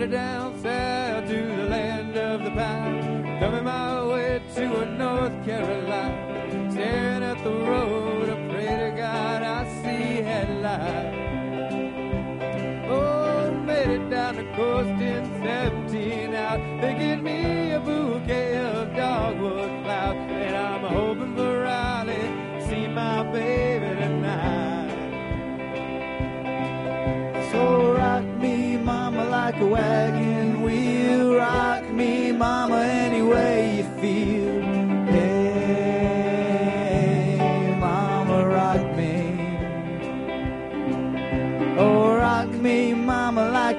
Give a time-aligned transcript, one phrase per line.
[0.00, 3.38] headed down south to the land of the pine.
[3.38, 7.89] coming my way to a North Carolina, staring at the road.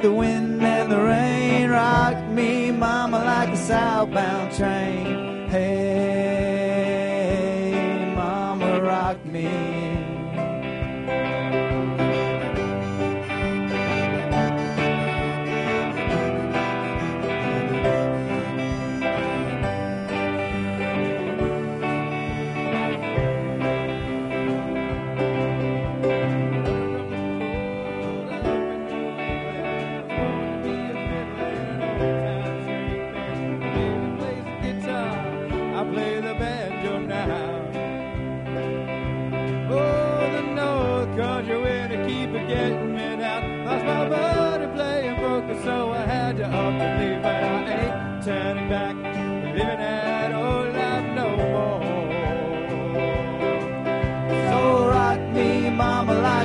[0.02, 0.51] the wind.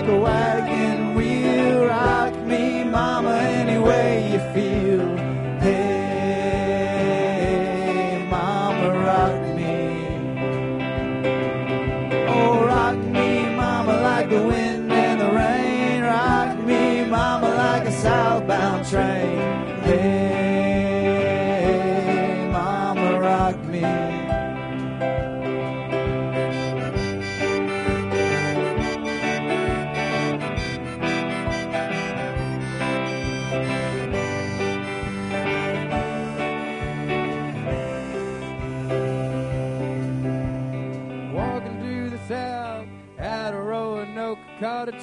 [0.06, 0.55] the way.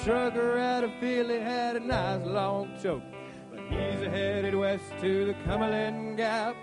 [0.04, 3.02] trucker out of Philly had a nice long choke.
[3.50, 6.54] But he's headed west to the Cumberland Gap,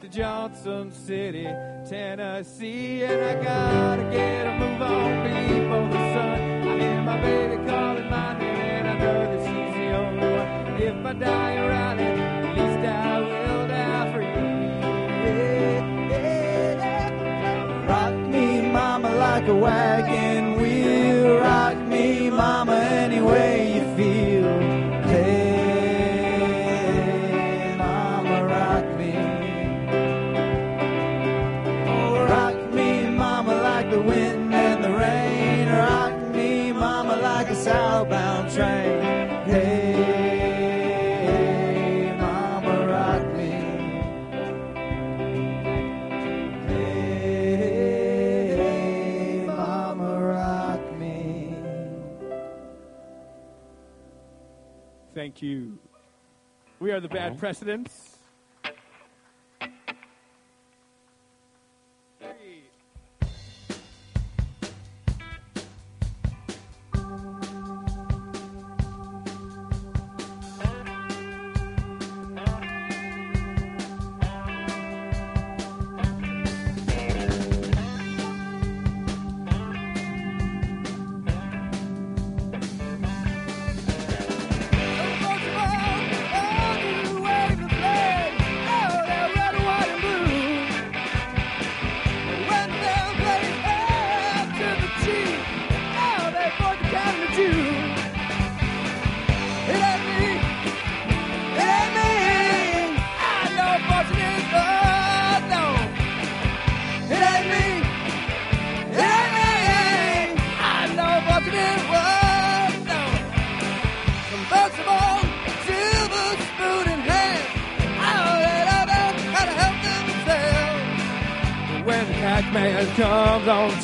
[0.00, 1.44] to Johnson City,
[1.86, 3.02] Tennessee.
[3.02, 6.40] And I gotta get a move on before the sun.
[6.68, 10.48] I hear my baby calling my name, and I know that she's the only one.
[10.80, 14.46] If I die around it, at least I will die for you.
[15.26, 17.90] Yeah, yeah.
[17.90, 21.40] Rock me, mama, like a wagon wheel.
[21.40, 22.85] Rock me, mama
[23.26, 23.55] away.
[55.42, 55.78] you.
[56.78, 57.38] We are the Bad oh.
[57.38, 57.95] Precedents.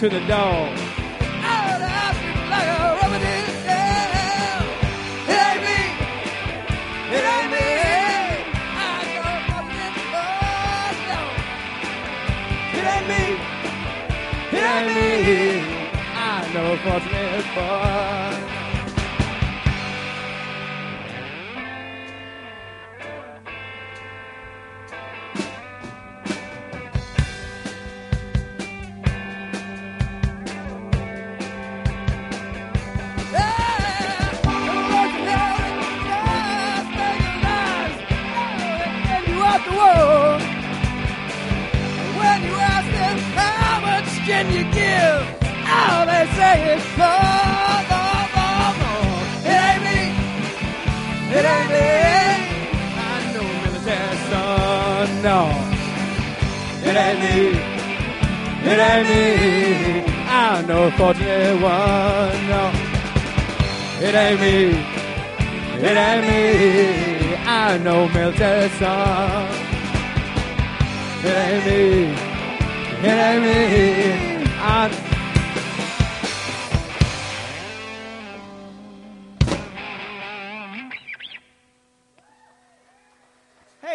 [0.02, 0.81] to the dog.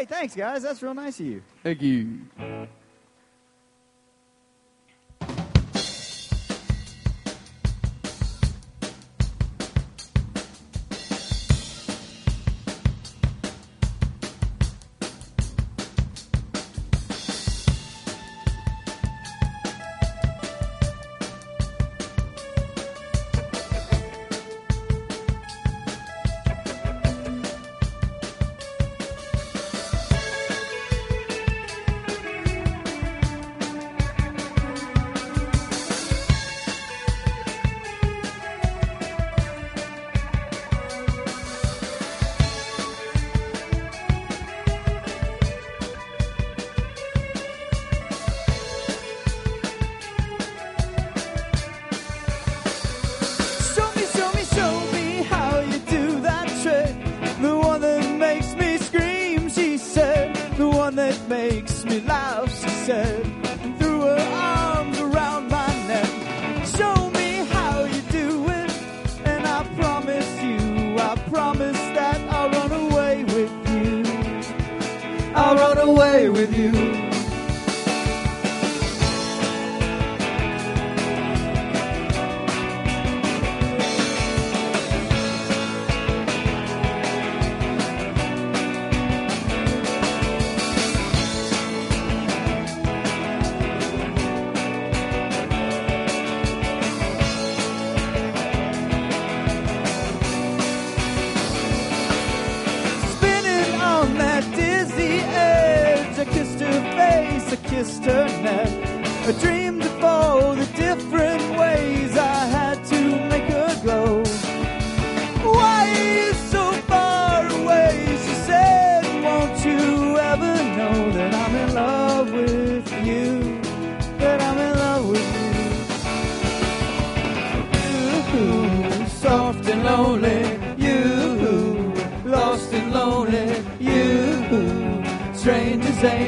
[0.07, 0.63] thanks, guys.
[0.63, 1.41] That's real nice of you.
[1.63, 2.19] Thank you.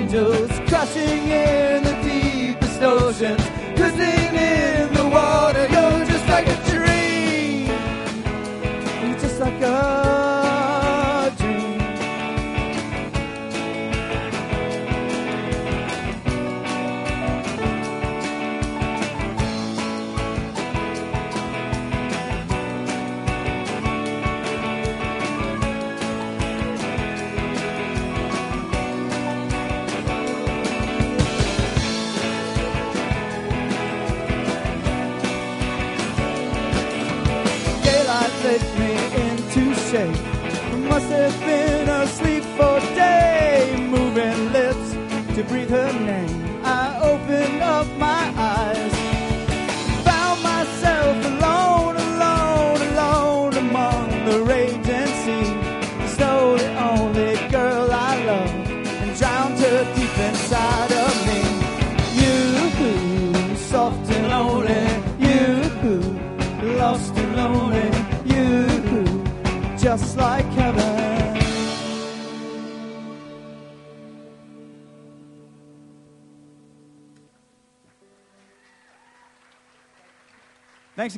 [0.10, 3.39] angels crashing in the deepest ocean.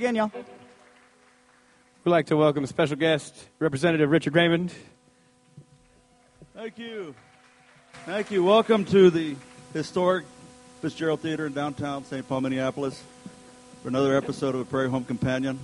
[0.02, 0.32] again, y'all.
[2.04, 4.74] We'd like to welcome special guest, Representative Richard Raymond.
[6.56, 7.14] Thank you.
[8.08, 8.44] Thank you.
[8.44, 9.36] Welcome to the
[9.76, 10.26] historic
[10.82, 12.28] Fitzgerald Theater in downtown St.
[12.28, 13.00] Paul, Minneapolis,
[13.84, 15.60] for another episode of A Prairie Home Companion.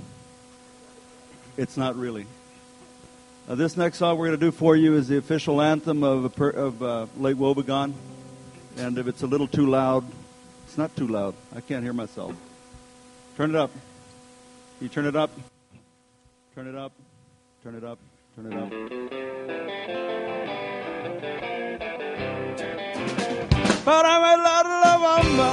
[1.57, 2.27] It's not really.
[3.49, 6.39] Uh, this next song we're going to do for you is the official anthem of,
[6.39, 7.91] of uh, Lake Wobegon.
[8.77, 10.05] And if it's a little too loud,
[10.67, 11.33] it's not too loud.
[11.55, 12.35] I can't hear myself.
[13.35, 13.71] Turn it up.
[14.79, 15.31] You turn it up.
[16.53, 16.91] Turn it up.
[17.63, 17.97] Turn it up.
[18.35, 18.69] Turn it up.
[23.83, 25.49] Para bailar la bamba,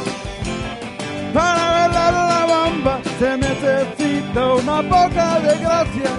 [1.32, 6.10] para bailar la bamba, se necesita una poca de gracia,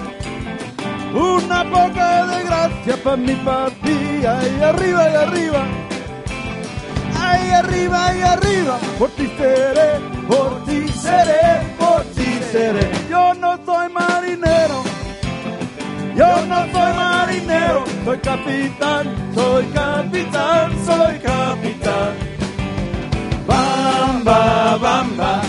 [1.14, 5.66] una poca de gracia para mi partida y arriba y arriba,
[7.20, 12.15] ahí arriba y arriba, por ti seré, por ti seré, por.
[12.56, 14.82] Yo no soy marinero,
[16.16, 22.14] yo no soy marinero, soy capitán, soy capitán, soy capitán.
[23.46, 25.42] Bamba, bamba,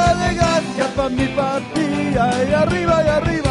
[0.00, 3.50] una poca de gracia para mi partida y arriba y arriba.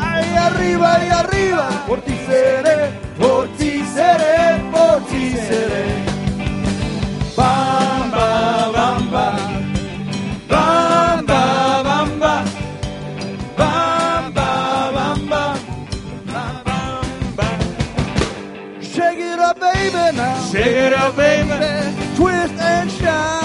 [0.00, 5.84] Ahí arriba y arriba, por ti seré, por ti seré, por ti seré.
[7.36, 9.36] Bamba, bamba,
[10.48, 12.44] bamba, bamba,
[13.56, 14.48] bamba,
[14.92, 15.54] bamba,
[16.32, 17.48] bamba.
[18.80, 20.50] Shake it up, baby, now.
[20.50, 21.58] Shake it up, baby.
[22.16, 23.37] Twist and shout,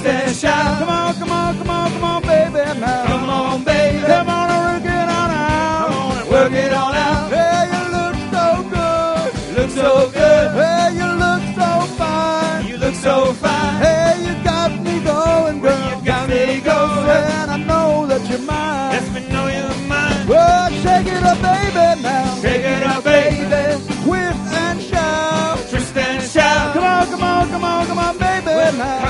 [0.00, 0.78] Twist and shout.
[0.78, 3.06] Come on, come on, come on, come on, baby, now.
[3.06, 4.06] Come on, baby.
[4.06, 5.88] Come on and work it on out.
[5.88, 7.30] Come on and work it on out.
[7.30, 9.28] Hey, you look so good.
[9.44, 10.50] You look so good.
[10.56, 11.68] Hey, you look so
[12.00, 12.66] fine.
[12.66, 13.82] You look so fine.
[13.82, 15.98] Hey, you got me going, girl.
[15.98, 17.08] You got me going.
[17.10, 18.92] And I know that you're mine.
[18.92, 20.26] Let me know you're mine.
[20.26, 22.40] Well, shake it up, baby, now.
[22.40, 23.84] Shake it up, baby.
[24.04, 25.58] Twist and shout.
[25.68, 26.72] Twist and shout.
[26.72, 29.09] Come on, come on, come on, come on, baby, now.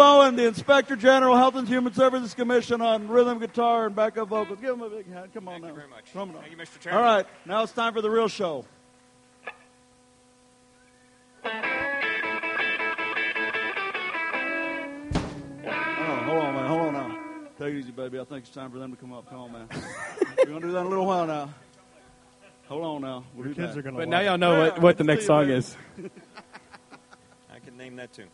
[0.00, 4.58] Bowen, the Inspector General, Health and Human Services Commission on rhythm guitar and backup vocals.
[4.58, 5.30] Give him a big hand.
[5.34, 5.68] Come on Thank now.
[5.68, 6.04] you very much.
[6.14, 6.36] Come on.
[6.40, 6.80] Thank you, Mr.
[6.80, 7.04] Chairman.
[7.04, 8.64] All right, now it's time for the real show.
[15.66, 16.66] Oh, hold on, man.
[16.66, 17.18] Hold on now.
[17.58, 18.18] Take it easy, baby.
[18.18, 19.28] I think it's time for them to come up.
[19.28, 19.68] Come on, man.
[20.38, 21.52] We're going to do that in a little while now.
[22.68, 23.24] Hold on now.
[23.34, 23.80] We'll do Kids that.
[23.80, 25.76] are gonna But now y'all know what, what the next song is.
[27.52, 28.28] I can name that tune.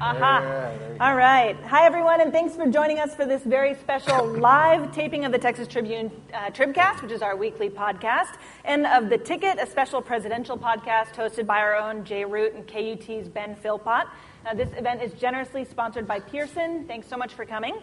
[0.00, 0.70] Aha.
[1.00, 1.56] All right.
[1.64, 5.38] Hi, everyone, and thanks for joining us for this very special live taping of the
[5.38, 10.00] Texas Tribune uh, Tribcast, which is our weekly podcast, and of The Ticket, a special
[10.00, 14.06] presidential podcast hosted by our own Jay Root and KUT's Ben Philpott.
[14.46, 16.84] Uh, this event is generously sponsored by Pearson.
[16.86, 17.74] Thanks so much for coming.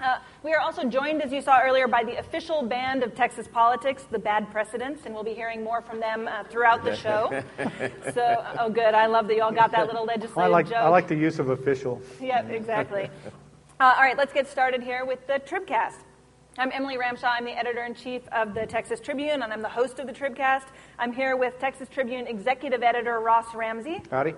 [0.00, 3.48] Uh, we are also joined, as you saw earlier, by the official band of Texas
[3.48, 7.42] politics, the Bad Precedents, and we'll be hearing more from them uh, throughout the show.
[8.14, 8.94] so, oh, good.
[8.94, 10.76] I love that you all got that little legislative I like, joke.
[10.76, 12.02] I like the use of official.
[12.20, 13.08] Yeah, exactly.
[13.80, 16.00] Uh, all right, let's get started here with the Tribcast.
[16.58, 17.32] I'm Emily Ramshaw.
[17.38, 20.12] I'm the editor in chief of the Texas Tribune, and I'm the host of the
[20.12, 20.64] Tribcast.
[20.98, 24.34] I'm here with Texas Tribune executive editor Ross Ramsey, Howdy.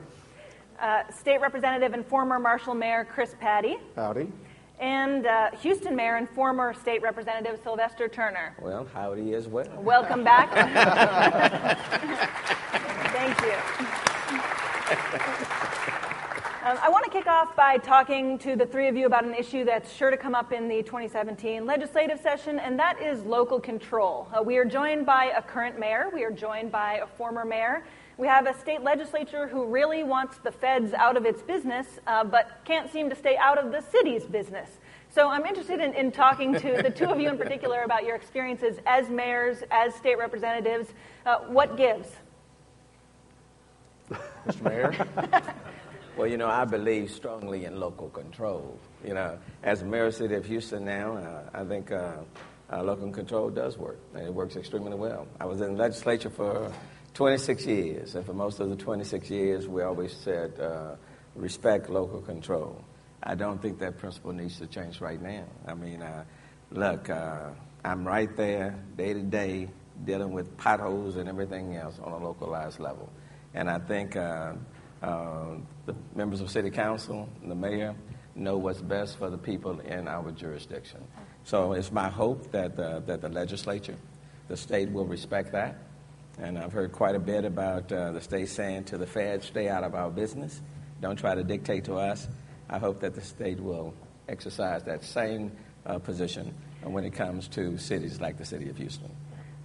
[0.81, 4.33] uh, state representative and former Marshall Mayor Chris Paddie, Howdy.
[4.81, 8.55] And uh, Houston Mayor and former state representative Sylvester Turner.
[8.61, 9.67] Well, howdy as well.
[9.79, 10.51] Welcome back.
[13.13, 13.55] Thank you.
[16.65, 19.33] Um, I want to kick off by talking to the three of you about an
[19.33, 23.59] issue that's sure to come up in the 2017 legislative session, and that is local
[23.59, 24.29] control.
[24.33, 27.85] Uh, we are joined by a current mayor, we are joined by a former mayor.
[28.19, 32.25] We have a state legislature who really wants the feds out of its business, uh,
[32.25, 34.69] but can't seem to stay out of the city's business.
[35.09, 38.17] So I'm interested in, in talking to the two of you in particular about your
[38.17, 40.89] experiences as mayors, as state representatives.
[41.25, 42.09] Uh, what gives?
[44.11, 44.63] Mr.
[44.63, 45.07] Mayor?
[46.19, 48.77] Well, you know, I believe strongly in local control.
[49.05, 52.15] You know, as mayor of the city of Houston now, uh, I think uh,
[52.73, 55.29] uh, local control does work, and it works extremely well.
[55.39, 56.73] I was in the legislature for
[57.19, 60.95] 26 years, and for most of the 26 years, we always said uh,
[61.35, 62.81] respect local control.
[63.25, 65.43] I don't think that principle needs to change right now.
[65.67, 66.23] I mean, uh,
[66.71, 67.49] look, uh,
[67.85, 69.69] I'm right there day to day
[70.05, 73.11] dealing with potholes and everything else on a localized level.
[73.53, 74.53] And I think uh,
[75.03, 75.57] uh,
[75.87, 77.97] the members of City Council, the mayor,
[78.37, 81.03] know what's best for the people in our jurisdiction.
[81.43, 83.97] So it's my hope that that the legislature,
[84.47, 85.88] the state will respect that.
[86.41, 89.69] And I've heard quite a bit about uh, the state saying to the feds, stay
[89.69, 90.63] out of our business.
[91.01, 92.29] Don't try to dictate to us.
[92.71, 93.95] I hope that the state will
[94.29, 95.53] exercise that same
[95.87, 99.11] uh, position when it comes to cities like the city of Houston.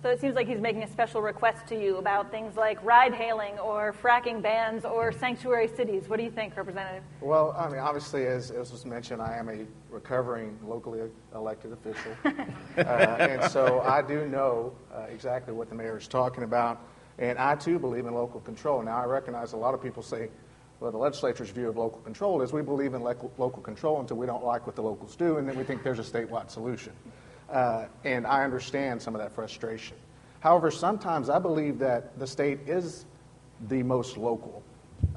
[0.01, 3.13] So it seems like he's making a special request to you about things like ride
[3.13, 6.09] hailing or fracking bans or sanctuary cities.
[6.09, 7.03] What do you think, Representative?
[7.21, 12.11] Well, I mean, obviously, as, as was mentioned, I am a recovering locally elected official.
[12.77, 14.73] uh, and so I do know
[15.09, 16.81] exactly what the mayor is talking about.
[17.19, 18.81] And I, too, believe in local control.
[18.81, 20.29] Now, I recognize a lot of people say,
[20.79, 24.25] well, the legislature's view of local control is we believe in local control until we
[24.25, 26.91] don't like what the locals do, and then we think there's a statewide solution.
[27.49, 29.95] Uh, and I understand some of that frustration.
[30.39, 33.05] However, sometimes I believe that the state is
[33.69, 34.63] the most local,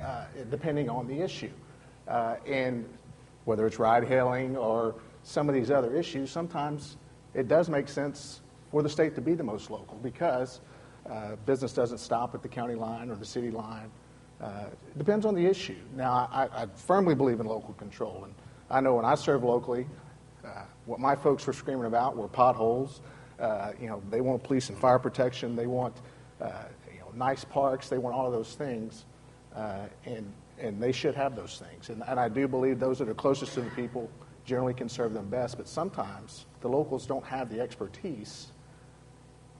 [0.00, 1.50] uh, depending on the issue.
[2.06, 2.88] Uh, and
[3.44, 4.94] whether it's ride hailing or
[5.24, 6.96] some of these other issues, sometimes
[7.34, 10.60] it does make sense for the state to be the most local because
[11.10, 13.90] uh, business doesn't stop at the county line or the city line.
[14.40, 15.76] Uh, it depends on the issue.
[15.94, 18.24] Now, I, I, firmly believe in local control.
[18.24, 18.34] And
[18.70, 19.86] I know when I served locally,
[20.44, 23.00] uh, what my folks were screaming about were potholes.
[23.40, 25.56] Uh, you know, they want police and fire protection.
[25.56, 25.96] They want
[26.40, 27.88] uh, you know, nice parks.
[27.88, 29.06] They want all of those things.
[29.54, 31.88] Uh, and, and they should have those things.
[31.88, 34.10] And, and I do believe those that are closest to the people
[34.44, 35.56] generally can serve them best.
[35.56, 38.48] But sometimes the locals don't have the expertise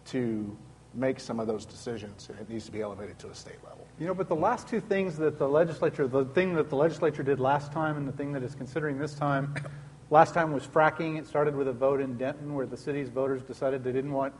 [0.07, 0.57] to
[0.95, 3.87] make some of those decisions, and it needs to be elevated to a state level.
[3.99, 7.23] You know, but the last two things that the legislature, the thing that the legislature
[7.23, 9.55] did last time and the thing that is considering this time,
[10.09, 11.19] Last time was fracking.
[11.19, 14.33] It started with a vote in Denton where the city's voters decided they didn't want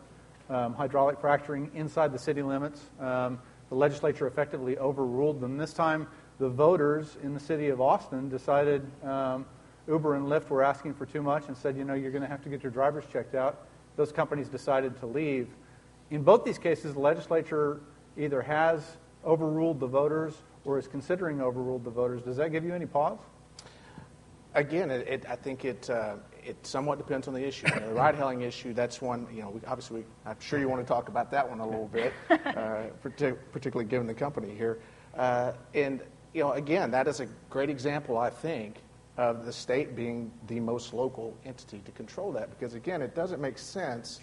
[0.49, 2.81] um, hydraulic fracturing inside the city limits.
[3.01, 5.57] Um, the legislature effectively overruled them.
[5.57, 6.07] This time,
[6.39, 9.45] the voters in the city of Austin decided um,
[9.89, 12.29] Uber and Lyft were asking for too much and said, you know, you're going to
[12.29, 13.66] have to get your drivers checked out.
[13.97, 15.49] Those companies decided to leave.
[16.11, 17.81] In both these cases, the legislature
[18.17, 22.23] either has overruled the voters or is considering overruled the voters.
[22.23, 23.19] Does that give you any pause?
[24.57, 27.67] again, it, it, I think it, uh, it somewhat depends on the issue.
[27.69, 30.85] the ride hailing issue, that's one, you know, we, obviously, we, I'm sure you want
[30.85, 34.81] to talk about that one a little bit, uh, particularly given the company here.
[35.17, 36.01] Uh, and,
[36.35, 38.79] you know, again, that is a great example, I think,
[39.17, 42.51] of the state being the most local entity to control that.
[42.51, 44.21] Because, again, it doesn't make sense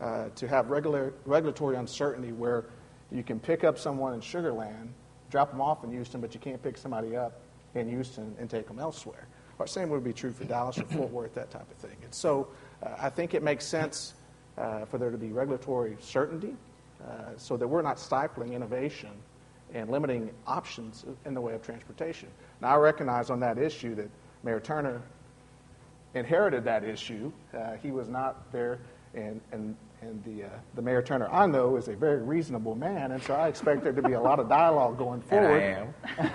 [0.00, 2.66] uh, to have regular, regulatory uncertainty where
[3.10, 4.92] you can pick up someone in Sugar Land,
[5.30, 7.40] drop them off in Houston, but you can't pick somebody up
[7.74, 9.26] in Houston and take them elsewhere.
[9.58, 11.96] Or same would be true for Dallas or Fort Worth, that type of thing.
[12.04, 12.48] And so
[12.82, 14.14] uh, I think it makes sense
[14.58, 16.54] uh, for there to be regulatory certainty
[17.02, 19.10] uh, so that we're not stifling innovation
[19.72, 22.28] and limiting options in the way of transportation.
[22.60, 24.10] Now, I recognize on that issue that
[24.46, 25.02] Mayor Turner
[26.14, 27.32] inherited that issue.
[27.52, 28.78] Uh, he was not there,
[29.12, 33.12] and, and and the, uh, the Mayor Turner I know is a very reasonable man,
[33.12, 35.62] and so I expect there to be a lot of dialogue going forward.
[35.62, 36.26] And I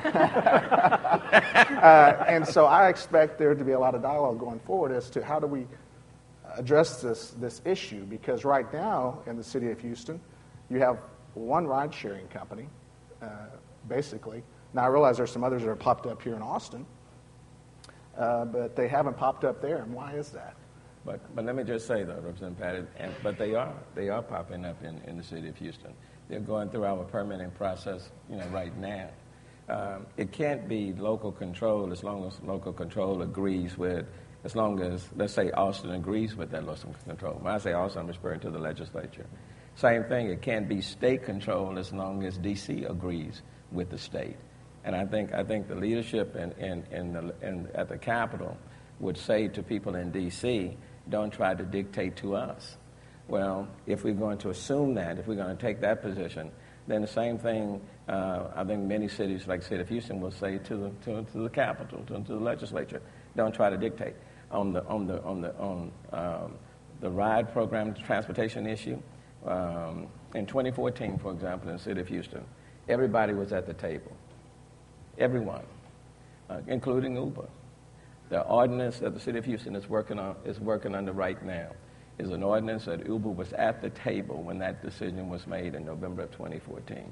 [1.70, 1.78] am.
[1.78, 5.10] uh, and so I expect there to be a lot of dialogue going forward as
[5.12, 5.68] to how do we
[6.58, 10.20] address this, this issue, because right now in the city of Houston,
[10.70, 10.98] you have
[11.36, 12.68] one ride sharing company,
[13.22, 13.28] uh,
[13.88, 14.44] basically.
[14.74, 16.86] Now I realize there's some others that are popped up here in Austin,
[18.22, 20.56] uh, but they haven't popped up there, and why is that?
[21.04, 22.60] But, but let me just say, though, Representative
[22.96, 23.74] Paddie, but they are.
[23.96, 25.94] They are popping up in, in the city of Houston.
[26.30, 29.10] They're going through our permitting process, you know, right now.
[29.68, 34.06] Um, it can't be local control as long as local control agrees with,
[34.44, 37.40] as long as, let's say, Austin agrees with that local control.
[37.42, 39.26] When I say Austin, I'm referring to the legislature.
[39.76, 42.84] Same thing, it can't be state control as long as D.C.
[42.84, 44.36] agrees with the state.
[44.84, 48.58] And I think, I think the leadership in, in, in the, in, at the Capitol
[49.00, 50.78] would say to people in D.C.,
[51.10, 52.78] don't try to dictate to us.
[53.28, 56.52] Well, if we're going to assume that, if we're going to take that position,
[56.88, 60.32] then the same thing uh, I think many cities, like the city of Houston, will
[60.32, 63.02] say to the, to, to the Capitol, to, to, the legislature.
[63.36, 64.16] Don't try to dictate.
[64.50, 66.56] On the, on the, on the, on, um,
[67.00, 69.02] the ride program transportation issue,
[69.46, 72.44] um, in 2014, for example, in the city of Houston,
[72.90, 74.12] everybody was at the table.
[75.18, 75.64] Everyone.
[76.52, 77.48] uh, including Uber.
[78.30, 81.70] The ordinance that the city of Houston is working on is working under right now
[82.20, 85.86] is an ordinance that Uber was at the table when that decision was made in
[85.86, 87.12] November of 2014.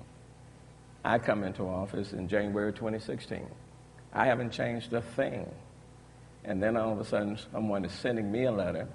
[1.03, 3.47] I come into office in January 2016.
[4.13, 5.49] I haven't changed a thing.
[6.43, 8.87] And then all of a sudden, someone is sending me a letter,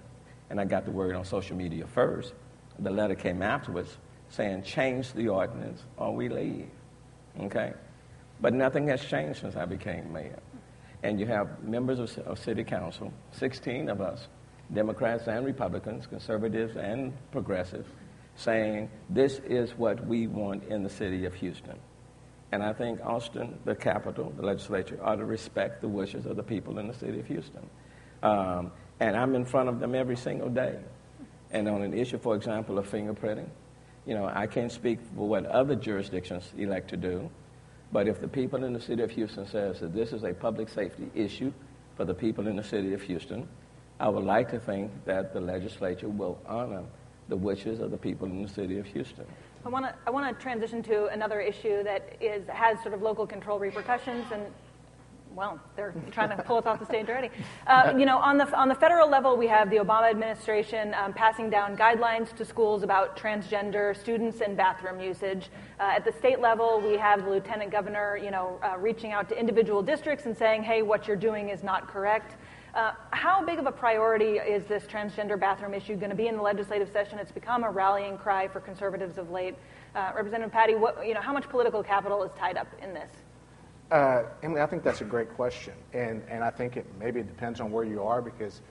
[0.51, 2.35] and I got the word on social media first.
[2.79, 3.97] The letter came afterwards
[4.31, 6.69] saying, change the ordinance or we leave.
[7.40, 7.73] Okay?
[8.44, 10.38] But nothing has changed since I became mayor.
[11.02, 14.28] And you have members of, of city council, 16 of us,
[14.70, 17.88] Democrats and Republicans, conservatives and progressives,
[18.37, 21.78] saying this is what we want in the city of Houston.
[22.52, 26.42] And I think Austin, the capital, the legislature, ought to respect the wishes of the
[26.42, 27.66] people in the city of Houston.
[28.22, 30.80] Um, and I'm in front of them every single day.
[31.50, 33.48] And on an issue, for example, of fingerprinting,
[34.04, 37.30] you know, I can't speak for what other jurisdictions elect to do,
[37.94, 40.68] but if the people in the city of Houston says that this is a public
[40.68, 41.52] safety issue
[41.96, 43.48] for the people in the city of Houston,
[44.00, 46.83] I would like to think that the legislature will honor
[47.28, 49.24] the wishes of the people in the city of Houston.
[49.64, 53.00] I want to I want to transition to another issue that is has sort of
[53.00, 54.42] local control repercussions and.
[55.35, 57.31] Well, they're trying to pull us off the stage already.
[57.66, 61.12] Uh, you know, on the on the federal level, we have the Obama administration um,
[61.12, 65.51] passing down guidelines to schools about transgender students and bathroom usage.
[65.81, 69.29] Uh, at the state level, we have the lieutenant governor, you know, uh, reaching out
[69.29, 72.37] to individual districts and saying, "Hey, what you're doing is not correct."
[72.73, 76.37] Uh, how big of a priority is this transgender bathroom issue going to be in
[76.37, 77.18] the legislative session?
[77.18, 79.57] It's become a rallying cry for conservatives of late.
[79.97, 83.11] Uh, Representative Paddie, what, you know, how much political capital is tied up in this?
[83.90, 87.27] Uh, Emily, I think that's a great question, and and I think it maybe it
[87.27, 88.62] depends on where you are because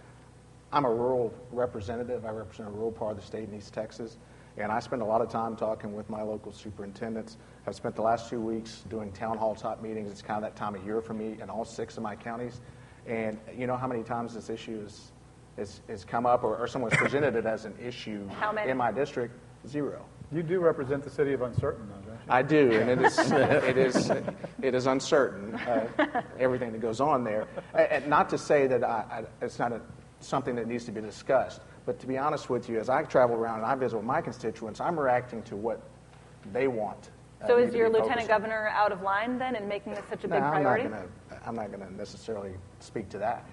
[0.71, 2.25] I'm a rural representative.
[2.25, 4.17] I represent a rural part of the state in East Texas,
[4.57, 7.37] and I spend a lot of time talking with my local superintendents.
[7.67, 10.11] I've spent the last two weeks doing town hall top meetings.
[10.11, 12.59] It's kind of that time of year for me in all six of my counties.
[13.05, 15.11] And you know how many times this issue is,
[15.57, 18.27] is, is come up or, or someone's presented it as an issue
[18.67, 19.35] in my district?
[19.67, 20.03] Zero.
[20.31, 22.12] You do represent the city of uncertain, though, don't you?
[22.29, 24.09] I do, and it is, it is,
[24.61, 27.47] it is uncertain, uh, everything that goes on there.
[27.73, 29.81] And not to say that I, I, it's not a,
[30.19, 33.35] something that needs to be discussed, but to be honest with you, as I travel
[33.35, 35.81] around and I visit with my constituents, I'm reacting to what
[36.51, 37.11] they want.
[37.41, 40.27] Uh, so is your lieutenant governor out of line then in making this such a
[40.27, 40.89] big no, priority?
[41.45, 43.45] I'm not going to necessarily speak to that.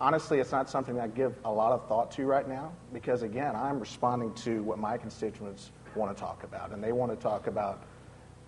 [0.00, 3.54] Honestly, it's not something I give a lot of thought to right now because, again,
[3.54, 6.72] I'm responding to what my constituents want to talk about.
[6.72, 7.84] And they want to talk about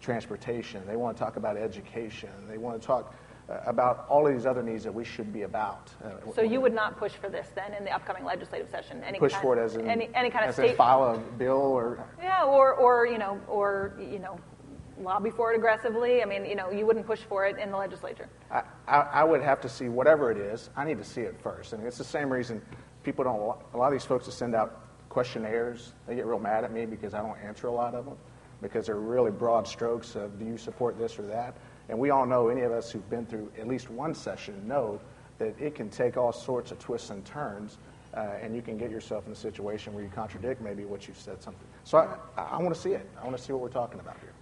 [0.04, 3.14] transportation, they want to talk about education, they want to talk
[3.48, 5.90] uh, about all of these other needs that we should be about.
[6.04, 9.02] Uh, so you would not push for this then in the upcoming legislative session?
[9.02, 11.56] Any push kind, for it as in, any, any kind of state file a bill
[11.56, 14.38] or yeah, or or you know, or you know,
[15.00, 16.22] lobby for it aggressively?
[16.22, 18.28] I mean, you know, you wouldn't push for it in the legislature.
[18.50, 20.70] I, I, I would have to see whatever it is.
[20.76, 21.74] I need to see it first.
[21.74, 22.62] I mean, it's the same reason
[23.02, 23.36] people don't.
[23.74, 26.86] A lot of these folks that send out questionnaires, they get real mad at me
[26.86, 28.16] because I don't answer a lot of them
[28.64, 31.54] because they're really broad strokes of do you support this or that.
[31.90, 34.98] And we all know, any of us who've been through at least one session know
[35.36, 37.76] that it can take all sorts of twists and turns.
[38.14, 41.18] Uh, and you can get yourself in a situation where you contradict maybe what you've
[41.18, 41.66] said something.
[41.82, 43.06] So I, I want to see it.
[43.20, 44.32] I want to see what we're talking about here.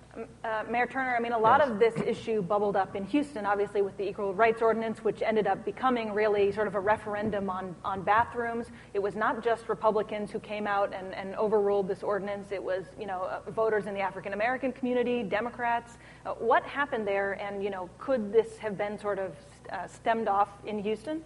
[0.44, 1.70] Uh, Mayor Turner, I mean, a lot yes.
[1.70, 5.46] of this issue bubbled up in Houston, obviously, with the Equal Rights Ordinance, which ended
[5.46, 8.66] up becoming really sort of a referendum on, on bathrooms.
[8.92, 12.52] It was not just Republicans who came out and, and overruled this ordinance.
[12.52, 15.96] It was, you know, uh, voters in the African American community, Democrats.
[16.26, 19.34] Uh, what happened there, and, you know, could this have been sort of
[19.72, 21.22] uh, stemmed off in Houston?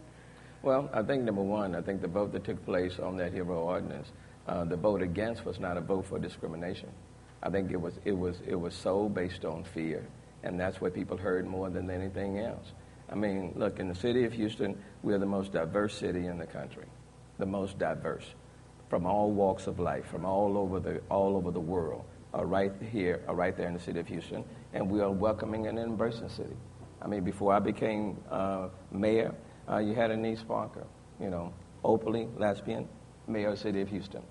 [0.62, 3.58] Well, I think, number one, I think the vote that took place on that hero
[3.58, 4.12] ordinance,
[4.46, 6.88] uh, the vote against was not a vote for discrimination.
[7.42, 10.06] I think it was, it was, it was so based on fear,
[10.42, 12.72] and that's what people heard more than anything else.
[13.10, 16.46] I mean, look, in the city of Houston, we're the most diverse city in the
[16.46, 16.86] country,
[17.38, 18.24] the most diverse,
[18.88, 22.72] from all walks of life, from all over the, all over the world, are right
[22.90, 26.28] here, are right there in the city of Houston, and we are welcoming and embracing
[26.28, 26.56] city.
[27.00, 29.34] I mean, before I became uh, mayor,
[29.70, 30.86] uh, you had Annise Parker,
[31.20, 31.52] you know,
[31.84, 32.88] openly lesbian,
[33.28, 34.22] mayor of the city of Houston.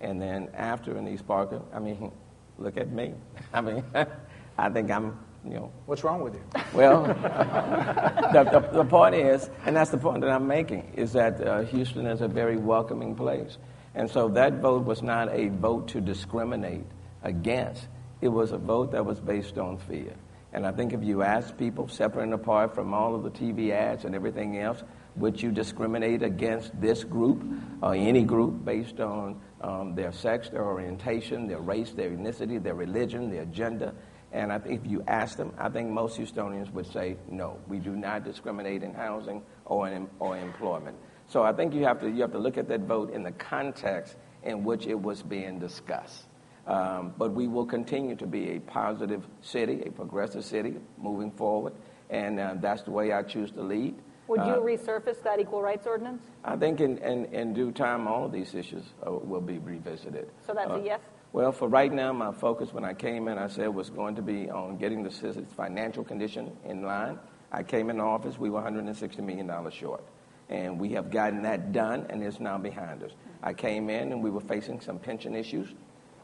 [0.00, 2.12] And then after Annise Parker, I mean,
[2.58, 3.14] look at me.
[3.52, 3.84] I mean,
[4.58, 5.72] I think I'm, you know.
[5.86, 6.42] What's wrong with you?
[6.74, 7.04] Well,
[8.32, 11.62] the, the, the, point is, and that's the point that I'm making, is that uh,
[11.62, 13.58] Houston is a very welcoming place.
[13.94, 16.84] And so that vote was not a vote to discriminate
[17.22, 17.88] against,
[18.20, 20.14] it was a vote that was based on fear.
[20.52, 23.70] And I think if you ask people, separate and apart from all of the TV
[23.70, 24.82] ads and everything else,
[25.16, 27.42] would you discriminate against this group
[27.82, 32.74] or any group based on um, their sex, their orientation, their race, their ethnicity, their
[32.74, 33.94] religion, their gender?
[34.32, 37.78] And I think if you ask them, I think most Houstonians would say, no, we
[37.78, 40.96] do not discriminate in housing or in or employment.
[41.28, 43.32] So I think you have to you have to look at that vote in the
[43.32, 46.24] context in which it was being discussed.
[46.66, 51.72] Um, but we will continue to be a positive city, a progressive city, moving forward,
[52.10, 53.94] and uh, that's the way I choose to lead.
[54.28, 56.22] Would you Uh, resurface that equal rights ordinance?
[56.44, 60.28] I think in, in, in due time, all of these issues uh, will be revisited.
[60.46, 61.00] So that's a Uh, yes?
[61.32, 64.22] Well, for right now, my focus when I came in, I said was going to
[64.22, 67.18] be on getting the city's financial condition in line.
[67.52, 70.02] I came in office, we were $160 million short.
[70.50, 73.12] And we have gotten that done, and it's now behind us.
[73.42, 75.74] I came in, and we were facing some pension issues,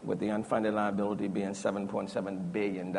[0.03, 2.97] with the unfunded liability being $7.7 billion.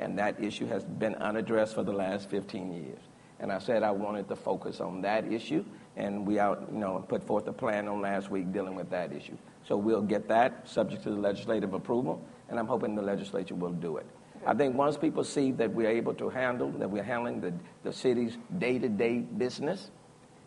[0.00, 3.00] And that issue has been unaddressed for the last 15 years.
[3.40, 5.64] And I said I wanted to focus on that issue,
[5.96, 9.12] and we out, you know, put forth a plan on last week dealing with that
[9.12, 9.36] issue.
[9.66, 13.72] So we'll get that subject to the legislative approval, and I'm hoping the legislature will
[13.72, 14.06] do it.
[14.46, 17.92] I think once people see that we're able to handle, that we're handling the, the
[17.92, 19.90] city's day-to-day business,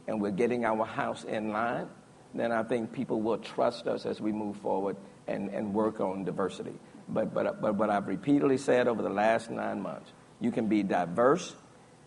[0.08, 1.88] and we're getting our house in line,
[2.34, 4.96] then I think people will trust us as we move forward
[5.28, 6.74] and, and work on diversity.
[7.10, 10.82] But, but, but what I've repeatedly said over the last nine months, you can be
[10.82, 11.56] diverse,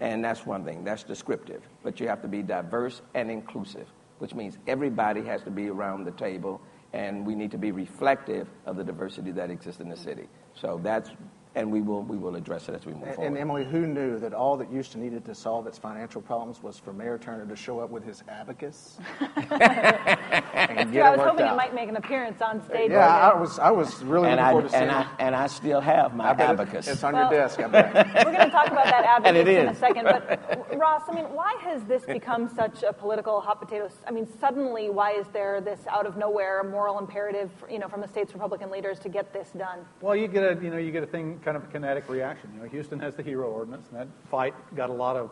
[0.00, 1.62] and that's one thing, that's descriptive.
[1.82, 3.86] But you have to be diverse and inclusive,
[4.18, 6.60] which means everybody has to be around the table,
[6.92, 10.28] and we need to be reflective of the diversity that exists in the city.
[10.54, 11.10] So that's,
[11.56, 13.28] and we will, we will address it as we move And, forward.
[13.28, 16.78] and Emily, who knew that all that Houston needed to solve its financial problems was
[16.78, 21.46] for Mayor Turner to show up with his abacus and get I it was hoping
[21.46, 21.54] out?
[21.54, 22.90] it might make an appearance on stage.
[22.90, 23.40] yeah, I today.
[23.40, 25.06] was, I was really and looking I, forward to seeing and, I, it.
[25.20, 26.88] and I still have my I bet it- abacus.
[26.88, 27.94] it's on Well- your desk, I bet.
[28.26, 30.04] We're going to talk about that And it in a second.
[30.04, 33.88] But Ross, I mean, why has this become such a political hot potato?
[34.06, 38.00] I mean, suddenly, why is there this out of nowhere moral imperative, you know, from
[38.00, 39.80] the state's Republican leaders to get this done?
[40.00, 42.50] Well, you get a you know you get a thing kind of a kinetic reaction.
[42.54, 45.30] You know, Houston has the hero ordinance, and that fight got a lot of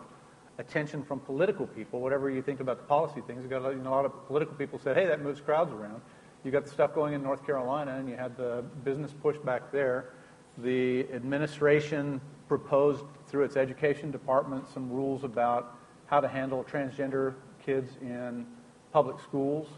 [0.59, 2.01] attention from political people.
[2.01, 4.27] Whatever you think about the policy things, got a lot- you know, a lot of
[4.27, 6.03] political people said, "Hey, that moves crowds around."
[6.44, 10.11] You got the stuff going in North Carolina, and you had the business pushback there.
[10.59, 17.96] The administration proposed through its education department some rules about how to handle transgender kids
[18.03, 18.46] in
[18.92, 19.68] public schools,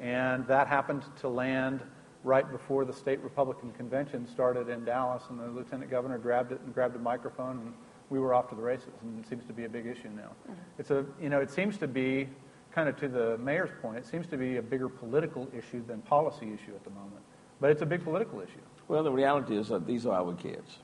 [0.00, 1.82] and that happened to land
[2.24, 6.60] right before the state Republican convention started in Dallas, and the lieutenant governor grabbed it
[6.60, 7.74] and grabbed a microphone, and
[8.10, 8.92] we were off to the races.
[9.02, 10.30] And it seems to be a big issue now.
[10.44, 10.52] Mm-hmm.
[10.78, 12.28] It's a, you know, it seems to be
[12.72, 13.98] kind of to the mayor's point.
[13.98, 17.22] It seems to be a bigger political issue than policy issue at the moment,
[17.60, 18.60] but it's a big political issue.
[18.88, 20.78] Well, the reality is that these are our kids.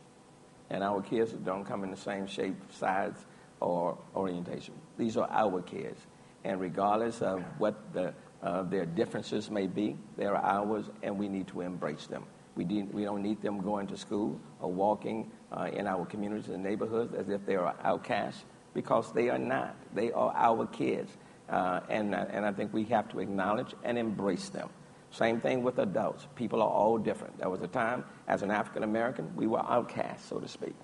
[0.70, 3.14] And our kids don't come in the same shape, size,
[3.60, 4.74] or orientation.
[4.98, 6.00] These are our kids.
[6.44, 11.28] And regardless of what the, uh, their differences may be, they are ours, and we
[11.28, 12.24] need to embrace them.
[12.54, 16.48] We, de- we don't need them going to school or walking uh, in our communities
[16.48, 19.76] and neighborhoods as if they are outcasts, because they are not.
[19.94, 21.10] They are our kids.
[21.48, 24.68] Uh, and, uh, and I think we have to acknowledge and embrace them.
[25.10, 26.28] Same thing with adults.
[26.36, 27.38] People are all different.
[27.38, 30.74] There was a time, as an African American, we were outcasts, so to speak.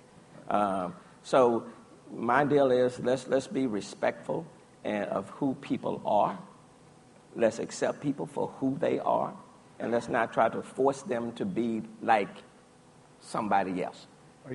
[0.49, 1.65] Um, so
[2.11, 4.45] my deal is let's let's be respectful
[4.83, 6.39] and, of who people are.
[7.35, 9.33] Let's accept people for who they are,
[9.79, 12.29] and let's not try to force them to be like
[13.19, 14.07] somebody else.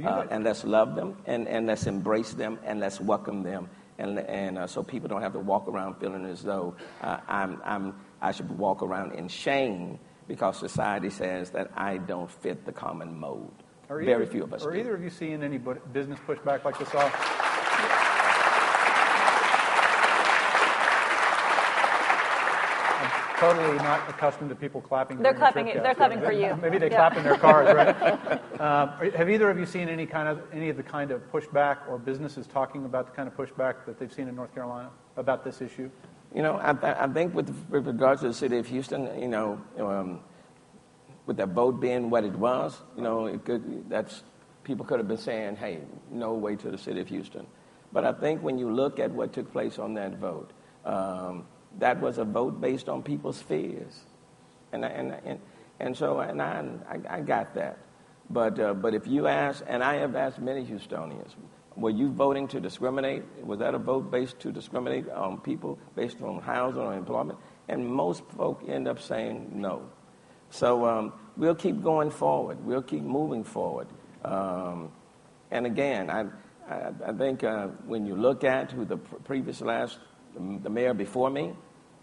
[0.04, 4.20] Uh, and let's love them, and, and let's embrace them, and let's welcome them, and,
[4.20, 7.94] and uh, so people don't have to walk around feeling as though uh, I'm, I'm,
[8.22, 13.18] I should walk around in shame because society says that I don't fit the common
[13.18, 13.52] mold.
[13.88, 14.78] Are Very either- few of us Are do.
[14.78, 17.12] either of you seeing any business pushback like this off?
[23.40, 25.18] Totally not accustomed to people clapping.
[25.18, 26.56] They're during the clapping they're clapping for you.
[26.62, 26.96] Maybe they Yeah.
[26.96, 28.60] clap in their cars, right?
[28.60, 31.78] um, have either of you seen any kind of any of the kind of pushback
[31.88, 35.42] or businesses talking about the kind of pushback that they've seen in North Carolina about
[35.44, 35.90] this issue?
[36.34, 39.60] You know, I, I think with, with regards to the city of Houston, you know,
[39.78, 40.20] um,
[41.26, 44.22] with that vote being what it was, you know, it could, that's,
[44.62, 47.46] people could have been saying, hey, no way to the city of Houston.
[47.92, 50.52] But I think when you look at what took place on that vote,
[50.84, 51.46] um,
[51.78, 54.00] that was a vote based on people's fears.
[54.72, 55.40] And, and, and,
[55.78, 57.78] and so, and I, I, I got that.
[58.28, 61.34] But, uh, but if you ask, and I have asked many Houstonians,
[61.76, 63.24] were you voting to discriminate?
[63.42, 67.38] Was that a vote based to discriminate on people based on housing or employment?
[67.68, 69.82] And most folk end up saying no.
[70.50, 72.64] So um, we'll keep going forward.
[72.64, 73.86] We'll keep moving forward.
[74.24, 74.90] Um,
[75.50, 76.26] and again, I,
[76.68, 79.98] I, I think uh, when you look at who the pr- previous last,
[80.34, 81.52] the mayor before me,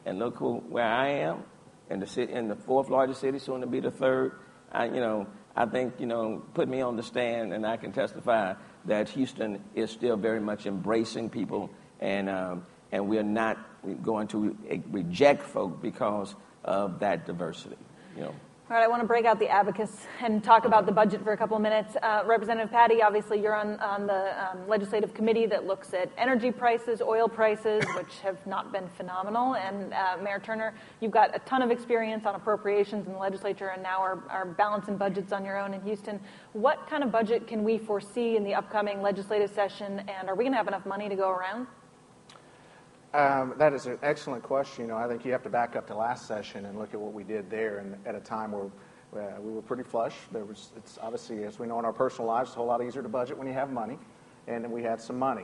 [0.05, 1.43] and look who, where I am,
[1.89, 4.39] in the, city, in the fourth largest city, soon to be the third,
[4.71, 7.91] I, you know, I think, you know, put me on the stand and I can
[7.91, 8.53] testify
[8.85, 13.57] that Houston is still very much embracing people and, um, and we're not
[14.03, 14.55] going to
[14.91, 17.77] reject folk because of that diversity,
[18.15, 18.35] you know.
[18.69, 21.31] All right, I want to break out the abacus and talk about the budget for
[21.31, 21.95] a couple of minutes.
[22.03, 26.51] Uh, Representative Paddie, obviously, you're on, on the um, legislative committee that looks at energy
[26.51, 29.55] prices, oil prices, which have not been phenomenal.
[29.55, 33.69] And uh, Mayor Turner, you've got a ton of experience on appropriations in the legislature
[33.69, 36.19] and now are, are balancing budgets on your own in Houston.
[36.51, 40.43] What kind of budget can we foresee in the upcoming legislative session, and are we
[40.43, 41.67] going to have enough money to go around?
[43.13, 44.83] Um, that is an excellent question.
[44.83, 46.99] You know, I think you have to back up to last session and look at
[46.99, 48.65] what we did there, and at a time where
[49.15, 50.13] uh, we were pretty flush.
[50.31, 52.83] There was, it's obviously, as we know in our personal lives, it's a whole lot
[52.83, 53.97] easier to budget when you have money,
[54.47, 55.43] and we had some money.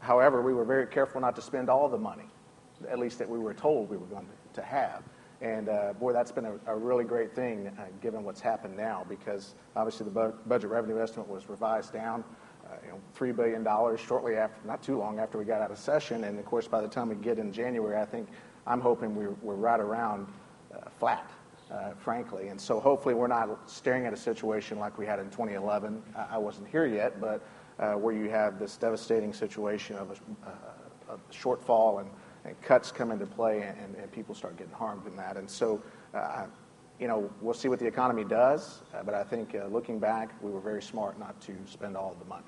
[0.00, 2.28] However, we were very careful not to spend all the money,
[2.90, 5.02] at least that we were told we were going to, have.
[5.40, 9.06] And uh, boy, that's been a, a really great thing uh, given what's happened now,
[9.08, 12.24] because obviously the bu- budget revenue estimate was revised down
[12.82, 16.24] you know, $3 billion shortly after, not too long after we got out of session.
[16.24, 18.28] And of course, by the time we get in January, I think
[18.66, 20.26] I'm hoping we're, we're right around
[20.74, 21.30] uh, flat,
[21.70, 22.48] uh, frankly.
[22.48, 26.02] And so hopefully we're not staring at a situation like we had in 2011.
[26.16, 27.42] I, I wasn't here yet, but
[27.78, 32.10] uh, where you have this devastating situation of a, uh, a shortfall and,
[32.44, 35.36] and, cuts come into play and, and, people start getting harmed in that.
[35.36, 35.82] And so,
[36.14, 36.46] uh,
[37.00, 40.60] you know, we'll see what the economy does, but I think looking back, we were
[40.60, 42.44] very smart not to spend all of the money.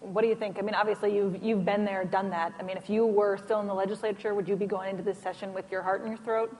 [0.00, 0.58] What do you think?
[0.58, 2.52] I mean, obviously, you've, you've been there, done that.
[2.58, 5.18] I mean, if you were still in the legislature, would you be going into this
[5.18, 6.56] session with your heart in your throat?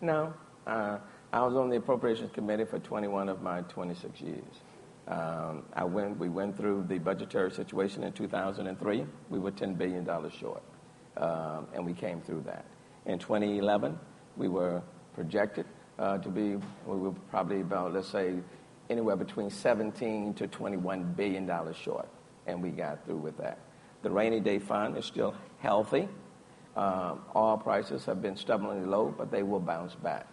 [0.00, 0.34] No.
[0.66, 0.98] Uh,
[1.32, 4.42] I was on the Appropriations Committee for 21 of my 26 years.
[5.08, 9.06] Um, I went, we went through the budgetary situation in 2003.
[9.30, 10.62] We were $10 billion short,
[11.16, 12.64] um, and we came through that.
[13.06, 13.98] In 2011,
[14.36, 14.82] we were
[15.14, 15.66] projected
[15.98, 16.58] uh, to be,
[17.30, 18.34] probably about, let's say,
[18.90, 22.08] anywhere between 17 to 21 billion dollars short,
[22.46, 23.58] and we got through with that.
[24.02, 26.08] The rainy day fund is still healthy.
[26.76, 30.26] Um, oil prices have been stubbornly low, but they will bounce back.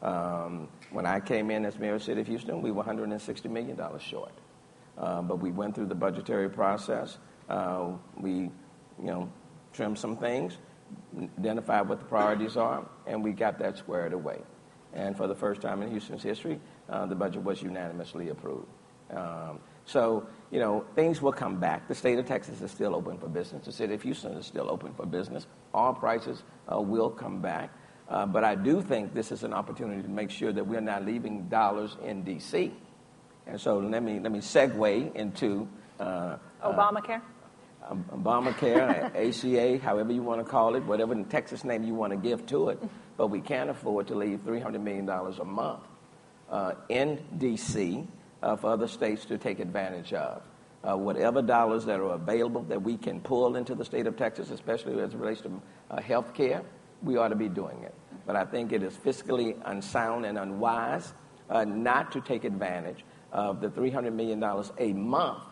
[0.00, 3.76] Um, when I came in as mayor of city of Houston, we were 160 million
[3.76, 4.32] dollars short,
[4.98, 7.18] uh, but we went through the budgetary process.
[7.48, 8.50] Uh, we, you
[8.98, 9.30] know,
[9.72, 10.56] trimmed some things,
[11.38, 14.40] identified what the priorities are, and we got that squared away.
[14.92, 18.66] And for the first time in Houston's history, uh, the budget was unanimously approved.
[19.10, 21.88] Um, so, you know, things will come back.
[21.88, 23.66] The state of Texas is still open for business.
[23.66, 25.46] The city of Houston is still open for business.
[25.74, 27.70] All prices uh, will come back.
[28.08, 31.04] Uh, but I do think this is an opportunity to make sure that we're not
[31.04, 32.72] leaving dollars in D.C.
[33.46, 37.22] And so let me, let me segue into uh, Obamacare.
[37.90, 42.16] Obamacare, ACA, however you want to call it, whatever the Texas name you want to
[42.16, 42.82] give to it.
[43.16, 45.82] But we can't afford to leave $300 million a month
[46.50, 48.06] uh, in D.C.
[48.42, 50.42] Uh, for other states to take advantage of.
[50.84, 54.50] Uh, whatever dollars that are available that we can pull into the state of Texas,
[54.50, 56.62] especially as it relates to uh, health care,
[57.02, 57.94] we ought to be doing it.
[58.26, 61.12] But I think it is fiscally unsound and unwise
[61.48, 65.42] uh, not to take advantage of the $300 million a month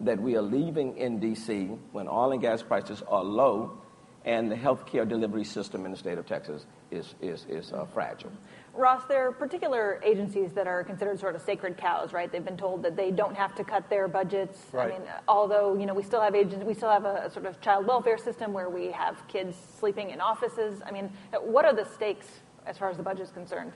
[0.00, 1.66] that we are leaving in D.C.
[1.92, 3.78] when oil and gas prices are low
[4.24, 7.84] and the health care delivery system in the state of Texas is, is, is uh,
[7.92, 8.32] fragile.
[8.72, 12.32] Ross, there are particular agencies that are considered sort of sacred cows, right?
[12.32, 14.58] They've been told that they don't have to cut their budgets.
[14.72, 14.92] Right.
[14.92, 17.46] I mean, although you know we still have agents, we still have a, a, sort
[17.46, 20.80] of child welfare system where we have kids sleeping in offices.
[20.84, 22.26] I mean, what are the stakes
[22.66, 23.72] as far as the budget is concerned?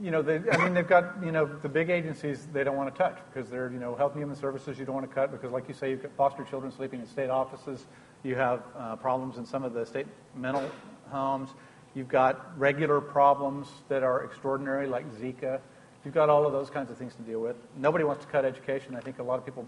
[0.00, 2.94] You know, they, I mean, they've got you know the big agencies they don't want
[2.94, 5.30] to touch because they're you know health and human services you don't want to cut
[5.30, 7.86] because like you say you've got foster children sleeping in state offices.
[8.22, 10.70] You have uh, problems in some of the state mental
[11.10, 11.50] homes.
[11.94, 15.60] You've got regular problems that are extraordinary, like Zika.
[16.04, 17.56] You've got all of those kinds of things to deal with.
[17.76, 18.94] Nobody wants to cut education.
[18.94, 19.66] I think a lot of people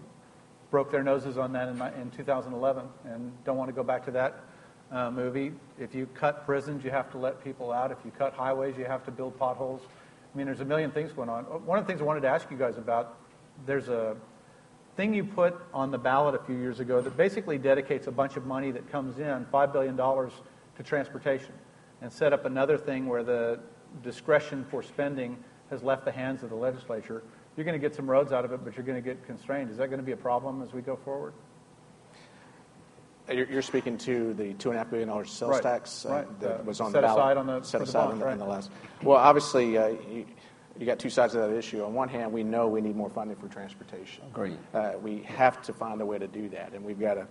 [0.71, 4.03] broke their noses on that in, my, in 2011 and don't want to go back
[4.05, 4.39] to that
[4.91, 5.51] uh, movie.
[5.77, 7.91] If you cut prisons, you have to let people out.
[7.91, 9.81] If you cut highways, you have to build potholes.
[10.33, 11.43] I mean, there's a million things going on.
[11.43, 13.19] One of the things I wanted to ask you guys about,
[13.65, 14.17] there's a
[14.95, 18.35] thing you put on the ballot a few years ago that basically dedicates a bunch
[18.35, 21.53] of money that comes in, $5 billion, to transportation
[22.01, 23.59] and set up another thing where the
[24.01, 25.37] discretion for spending
[25.69, 27.23] has left the hands of the legislature.
[27.55, 29.69] You're going to get some roads out of it, but you're going to get constrained.
[29.69, 31.33] Is that going to be a problem as we go forward?
[33.31, 35.63] You're, speaking to the two and a half billion dollars sales right.
[35.63, 36.39] tax uh, right.
[36.41, 37.19] that uh, was on set the ballot.
[37.19, 38.33] Aside on the, set aside aside bond, the, right.
[38.33, 38.69] in the last.
[39.01, 40.25] Well, obviously, uh, you,
[40.77, 41.83] you, got two sides of that issue.
[41.83, 44.25] On one hand, we know we need more funding for transportation.
[44.25, 44.57] Agreed.
[44.73, 47.27] Uh, we have to find a way to do that, and we've got to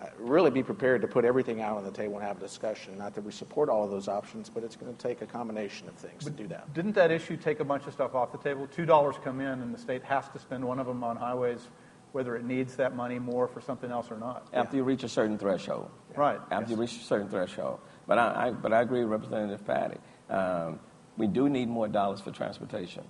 [0.00, 2.98] uh, really be prepared to put everything out on the table and have a discussion.
[2.98, 5.88] Not that we support all of those options, but it's going to take a combination
[5.88, 6.74] of things to do that.
[6.74, 8.66] Didn't that issue take a bunch of stuff off the table?
[8.66, 11.68] Two dollars come in, and the state has to spend one of them on highways,
[12.16, 14.48] whether it needs that money more for something else or not.
[14.54, 15.90] After you reach a certain threshold.
[16.16, 16.40] Right.
[16.50, 17.78] After you reach a certain threshold.
[18.06, 19.98] But I, I, but I agree with Representative Paddie.
[20.30, 20.80] Um,
[21.18, 23.04] we do need more dollars for transportation.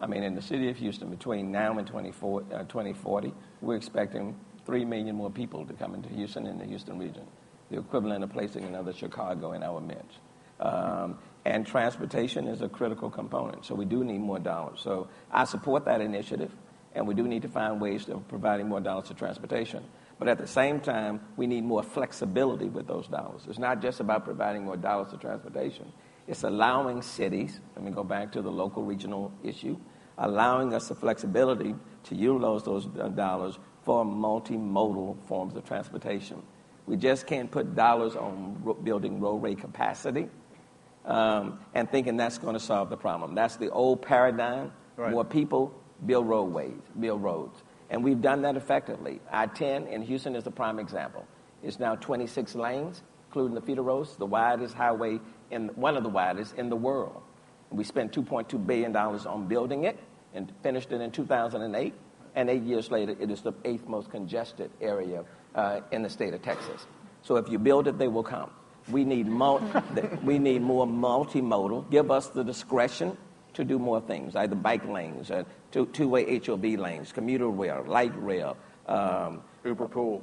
[0.00, 4.34] I mean, in the city of Houston, between now and 24, uh, 2040, we're expecting
[4.66, 7.28] 3 million more people to come into Houston and the Houston region,
[7.70, 10.18] the equivalent of placing another Chicago in our midst.
[10.58, 14.80] Um, and transportation is a critical component, so we do need more dollars.
[14.82, 16.50] So I support that initiative,
[16.94, 19.84] and we do need to find ways of providing more dollars to transportation.
[20.18, 23.42] But at the same time, we need more flexibility with those dollars.
[23.48, 25.92] It's not just about providing more dollars to transportation.
[26.26, 29.78] It's allowing cities, let me go back to the local regional issue,
[30.18, 31.74] allowing us the flexibility
[32.04, 36.42] to utilize those dollars for multimodal forms of transportation.
[36.86, 40.28] We just can't put dollars on ro- building roadway capacity
[41.04, 43.34] um, and thinking that's going to solve the problem.
[43.34, 44.72] That's the old paradigm.
[44.96, 45.12] Right.
[45.12, 45.72] More people,
[46.04, 47.62] build roadways, build roads.
[47.90, 49.20] And we've done that effectively.
[49.30, 51.26] I 10 in Houston is a prime example.
[51.62, 55.20] It's now 26 lanes, including the feeder roads, the widest highway,
[55.50, 57.22] in, one of the widest in the world.
[57.70, 59.98] We spent $2.2 billion on building it
[60.34, 61.94] and finished it in 2008.
[62.34, 65.24] And eight years later, it is the eighth most congested area
[65.54, 66.86] uh, in the state of Texas.
[67.22, 68.50] So if you build it, they will come.
[68.90, 69.62] We need, mul-
[70.22, 71.90] we need more multimodal.
[71.90, 73.16] Give us the discretion
[73.54, 78.12] to do more things, either bike lanes, uh, two, two-way HOV lanes, commuter rail, light
[78.22, 78.56] rail.
[78.86, 80.22] Um, Uber pool.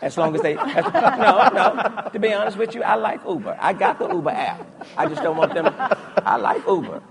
[0.00, 2.08] as long as they, as, no, no.
[2.12, 3.56] To be honest with you, I like Uber.
[3.60, 4.84] I got the Uber app.
[4.96, 5.72] I just don't want them.
[5.78, 7.02] I like Uber.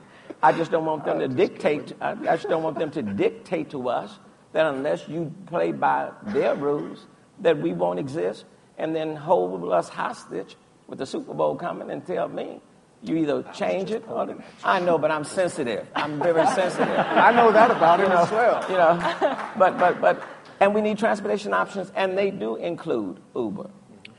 [0.42, 1.94] I just don't want them to dictate.
[2.02, 4.20] I I just don't want them to dictate to us
[4.52, 7.08] that unless you play by their rules,
[7.40, 8.46] that we won't exist,
[8.78, 10.58] and then hold us hostage
[10.88, 12.62] with the Super Bowl coming and tell me
[13.04, 15.88] you either change it or I know, but I'm sensitive.
[15.96, 16.98] I'm very sensitive.
[16.98, 18.66] I know that about him as well.
[18.70, 20.24] You know, but but but,
[20.60, 23.70] and we need transportation options, and they do include Uber.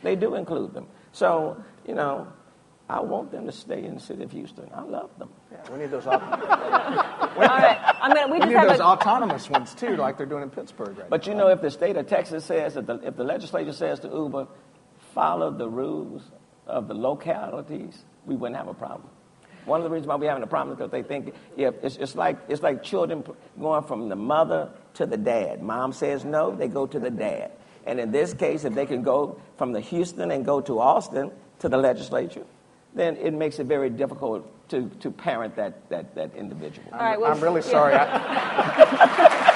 [0.03, 0.87] They do include them.
[1.12, 1.57] So
[1.87, 2.28] you know,
[2.89, 4.68] I want them to stay in the city of Houston.
[4.74, 5.30] I love them.
[5.72, 8.26] We need those, op- All right, I'm gonna.
[8.26, 8.85] We we just need have those a.
[8.85, 11.97] autonomous ones too, like they're doing in Pittsburgh right But you know, if the state
[11.97, 14.47] of Texas says that the, if the legislature says to Uber,
[15.14, 16.30] follow the rules
[16.66, 19.08] of the localities, we wouldn't have a problem.
[19.64, 21.96] One of the reasons why we're having a problem is because they think yeah, it's,
[21.96, 23.24] it's like it's like children
[23.58, 25.62] going from the mother to the dad.
[25.62, 27.52] Mom says no, they go to the dad.
[27.86, 31.30] And in this case, if they can go from the Houston and go to Austin
[31.60, 32.44] to the legislature,
[32.94, 36.88] then it makes it very difficult to, to parent that, that, that individual.
[36.92, 37.70] All right, well, I'm really yeah.
[37.70, 37.94] sorry.
[37.94, 39.50] I,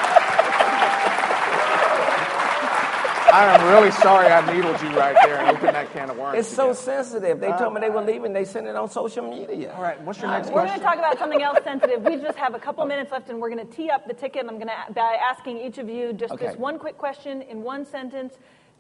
[3.33, 6.39] I am really sorry I needled you right there and opened that can of worms.
[6.39, 6.77] It's so again.
[6.77, 7.41] sensitive.
[7.41, 8.33] They told me they were oh, leaving.
[8.33, 9.75] They sent it on social media.
[9.75, 10.55] All right, what's your next question?
[10.55, 12.03] We're going to talk about something else sensitive.
[12.03, 14.47] We just have a couple minutes left, and we're going to tee up the ticket.
[14.49, 16.47] I'm going to by asking each of you just Okay.
[16.47, 18.35] this one quick question in one sentence.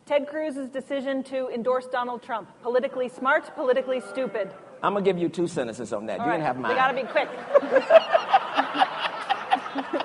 [0.07, 4.51] Ted Cruz's decision to endorse Donald Trump: politically smart, politically stupid.
[4.83, 6.21] I'm gonna give you two sentences on that.
[6.21, 6.71] All you right, can have mine.
[6.71, 7.29] They got to be quick.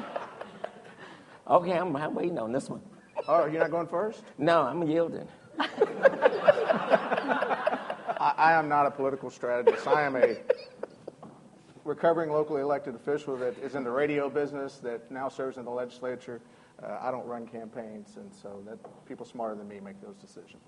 [1.45, 2.81] Okay, I'm, I'm waiting on this one.
[3.27, 4.21] Oh, you're not going first?
[4.37, 5.27] No, I'm yielding.
[8.19, 9.87] I, I am not a political strategist.
[9.87, 10.37] I am a
[11.85, 15.71] recovering locally elected official that is in the radio business that now serves in the
[15.71, 16.41] legislature.
[16.81, 20.63] Uh, I don't run campaigns, and so that people smarter than me make those decisions.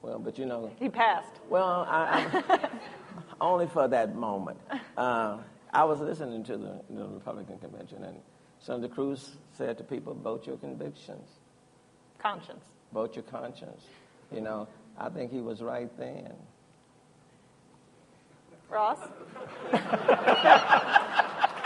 [0.00, 1.40] Well, but you know, He passed.
[1.48, 2.70] well, I, I'm,
[3.40, 4.58] only for that moment.
[4.96, 5.38] Uh,
[5.72, 8.16] I was listening to the, the Republican convention, and
[8.58, 11.28] Senator Cruz said to people, "Vote your convictions,
[12.22, 12.64] Conscience.
[12.92, 13.82] vote your conscience."
[14.32, 14.68] You know,
[14.98, 16.32] I think he was right then.
[18.70, 18.98] Ross.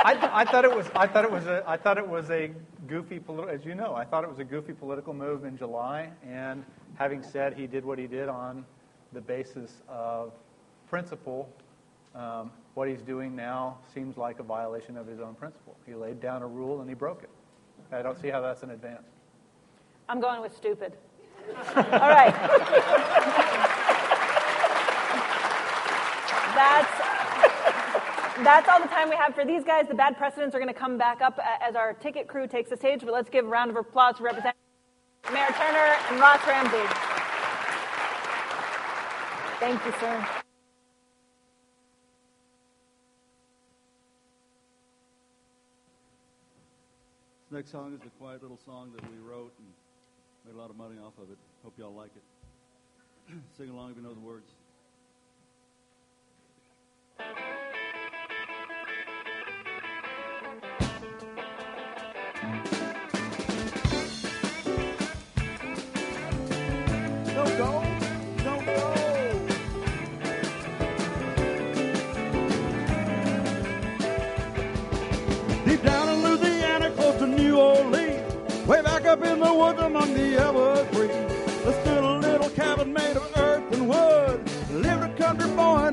[0.06, 0.86] I, I thought it was.
[0.94, 1.62] I thought it was a.
[1.66, 2.50] I thought it was a
[2.88, 3.54] goofy political.
[3.54, 6.10] As you know, I thought it was a goofy political move in July.
[6.28, 6.64] And
[6.96, 8.64] having said he did what he did on
[9.12, 10.32] the basis of
[10.88, 11.48] principle,
[12.14, 15.76] um, what he's doing now seems like a violation of his own principle.
[15.86, 17.30] He laid down a rule and he broke it.
[17.92, 19.06] I don't see how that's an advance.
[20.08, 20.92] I'm going with stupid.
[21.76, 22.34] All right.
[26.54, 26.90] That's
[28.44, 29.88] that's all the time we have for these guys.
[29.88, 32.70] The bad precedents are going to come back up uh, as our ticket crew takes
[32.70, 33.00] the stage.
[33.00, 34.60] But let's give a round of applause to Representative
[35.32, 36.86] Mayor Turner and Ross Ramsey.
[39.58, 40.26] Thank you, sir.
[47.42, 49.68] This next song is a quiet little song that we wrote and
[50.46, 51.38] Made a lot of money off of it.
[51.64, 53.34] Hope y'all like it.
[53.58, 54.52] Sing along if you know the words.
[67.34, 67.95] Don't go,
[79.16, 81.32] up in the woods among the evergreens,
[81.64, 84.40] there stood a little cabin made of earth and wood.
[84.70, 85.90] Lived a country boy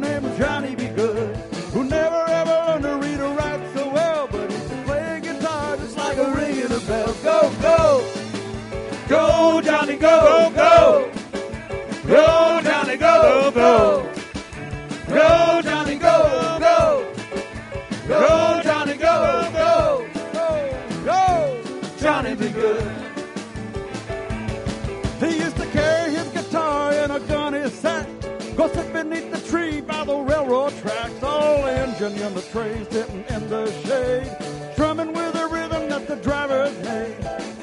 [32.24, 37.17] and the train sitting in the shade, drumming with a rhythm that the drivers made.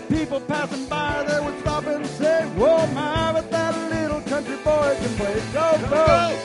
[0.08, 4.96] People passing by, they would stop and say, Whoa, my, but that little country boy
[5.00, 5.40] can play.
[5.54, 6.38] Go, go,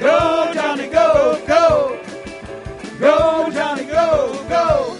[0.00, 2.00] go, Johnny, go, go.
[2.98, 4.96] Go, Johnny, go, go.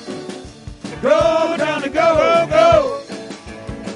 [1.01, 3.03] Go, Johnny, go, go.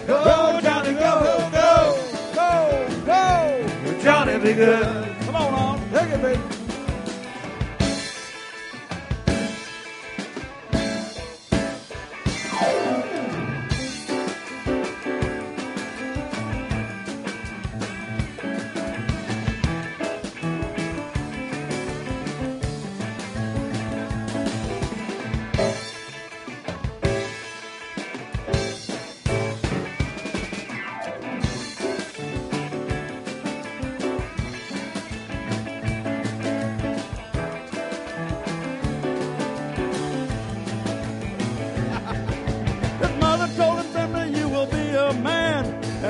[0.07, 1.99] Go, Go, Johnny, go, go.
[2.35, 3.05] Go, go.
[3.05, 4.03] Go.
[4.03, 5.17] Johnny be good.
[5.27, 5.91] Come on, on.
[5.91, 6.54] Take it, baby.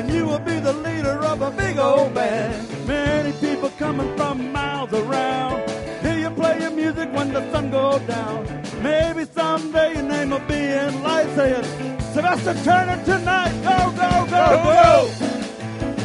[0.04, 2.86] And you will be the leader of a big old band.
[2.86, 5.68] Many people coming from miles around.
[6.02, 8.44] Hear you play your music when the sun goes down.
[8.82, 11.64] Maybe someday your name will be in lights saying,
[12.12, 13.54] Sylvester Turner tonight.
[13.62, 15.10] Go, go, go, go.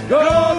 [0.10, 0.59] Go, Johnny, go,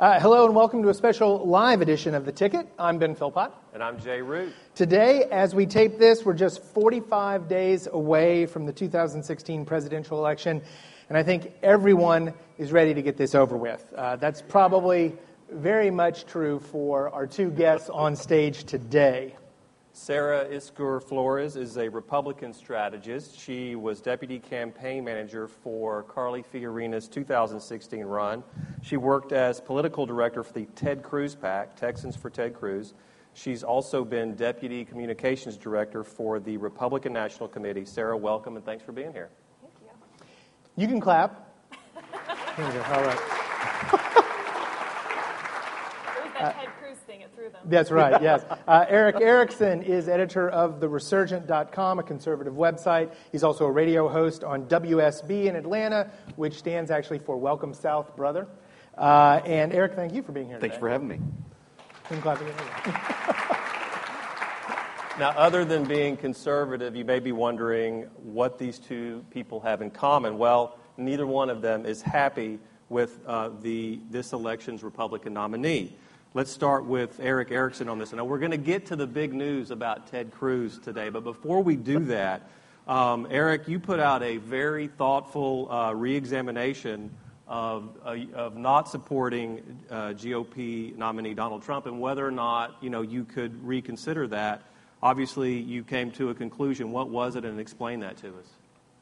[0.00, 2.66] Uh, hello and welcome to a special live edition of The Ticket.
[2.78, 3.52] I'm Ben Philpott.
[3.74, 4.54] And I'm Jay Root.
[4.74, 10.62] Today, as we tape this, we're just 45 days away from the 2016 presidential election,
[11.10, 13.84] and I think everyone is ready to get this over with.
[13.94, 15.18] Uh, that's probably
[15.52, 19.36] very much true for our two guests on stage today.
[19.92, 23.38] Sarah Isgur Flores is a Republican strategist.
[23.38, 28.44] She was deputy campaign manager for Carly Fiorina's 2016 run.
[28.82, 32.94] She worked as political director for the Ted Cruz PAC, Texans for Ted Cruz.
[33.34, 37.84] She's also been deputy communications director for the Republican National Committee.
[37.84, 39.30] Sarah, welcome and thanks for being here.
[39.60, 39.74] Thank
[40.76, 41.48] you You can clap.
[42.56, 42.82] There you go.
[42.82, 43.18] All right.
[47.64, 48.44] That's right, yes.
[48.66, 53.12] Uh, Erick Erickson is editor of TheResurgent.com, a conservative website.
[53.32, 58.16] He's also a radio host on WSB in Atlanta, which stands actually for Welcome South,
[58.16, 58.46] Brother.
[58.96, 60.80] Uh, and Erick, thank you for being here Thanks today.
[60.80, 61.20] for having me.
[62.10, 63.56] I'm glad to get here.
[65.18, 69.90] Now, other than being conservative, you may be wondering what these two people have in
[69.90, 70.38] common.
[70.38, 72.58] Well, neither one of them is happy
[72.88, 75.94] with uh, the, this election's Republican nominee.
[76.32, 78.12] Let's start with Erick Erickson on this.
[78.12, 81.60] Now, we're going to get to the big news about Ted Cruz today, but before
[81.60, 82.48] we do that,
[82.86, 87.10] um, Erick, you put out a very thoughtful uh, reexamination
[87.48, 92.90] of, uh, of not supporting uh, GOP nominee Donald Trump and whether or not you
[92.90, 94.62] know you could reconsider that.
[95.02, 96.92] Obviously, you came to a conclusion.
[96.92, 98.46] What was it, and explain that to us.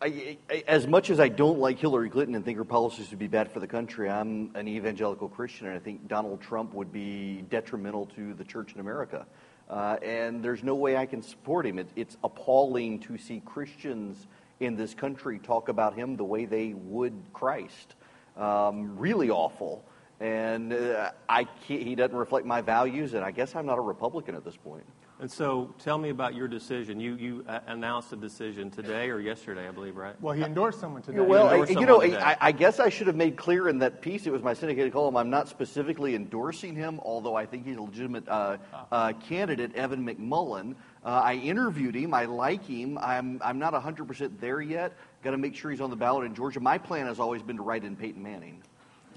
[0.01, 3.19] I, I, as much as I don't like Hillary Clinton and think her policies would
[3.19, 6.93] be bad for the country, I'm an evangelical Christian, and I think Donald Trump would
[6.93, 9.27] be detrimental to the church in America.
[9.69, 11.81] Uh, and there's no way I can support him.
[11.81, 14.29] It, it's appalling to see Christians
[14.61, 17.97] in this country talk about him the way they would Christ.
[18.37, 19.85] Um, really awful.
[20.21, 24.37] And uh, I he doesn't reflect my values, and I guess I'm not a Republican
[24.37, 24.85] at this point.
[25.21, 27.01] And so, tell me about your decision.
[27.01, 30.15] You you uh, announced a decision today or yesterday, I believe, right?
[30.21, 31.19] Well, he endorsed someone today.
[31.19, 32.03] Well, I, endorse you know.
[32.03, 34.29] I, I guess I should have made clear in that piece.
[34.29, 35.17] It was my syndicated column.
[35.17, 38.59] I'm not specifically endorsing him, although I think he's a legitimate uh,
[38.93, 40.77] uh, candidate, Evan McMullin.
[41.05, 42.15] Uh, I interviewed him.
[42.15, 42.97] I like him.
[42.99, 44.93] I'm I'm not 100 percent there yet.
[45.25, 46.61] Got to make sure he's on the ballot in Georgia.
[46.61, 48.63] My plan has always been to write in Peyton Manning.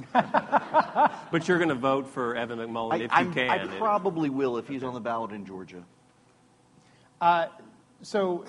[1.31, 3.49] But you're going to vote for Evan McMullin I, if you I'm- can.
[3.49, 5.83] I probably will if he's on the ballot in Georgia.
[7.21, 7.47] Uh,
[8.01, 8.43] so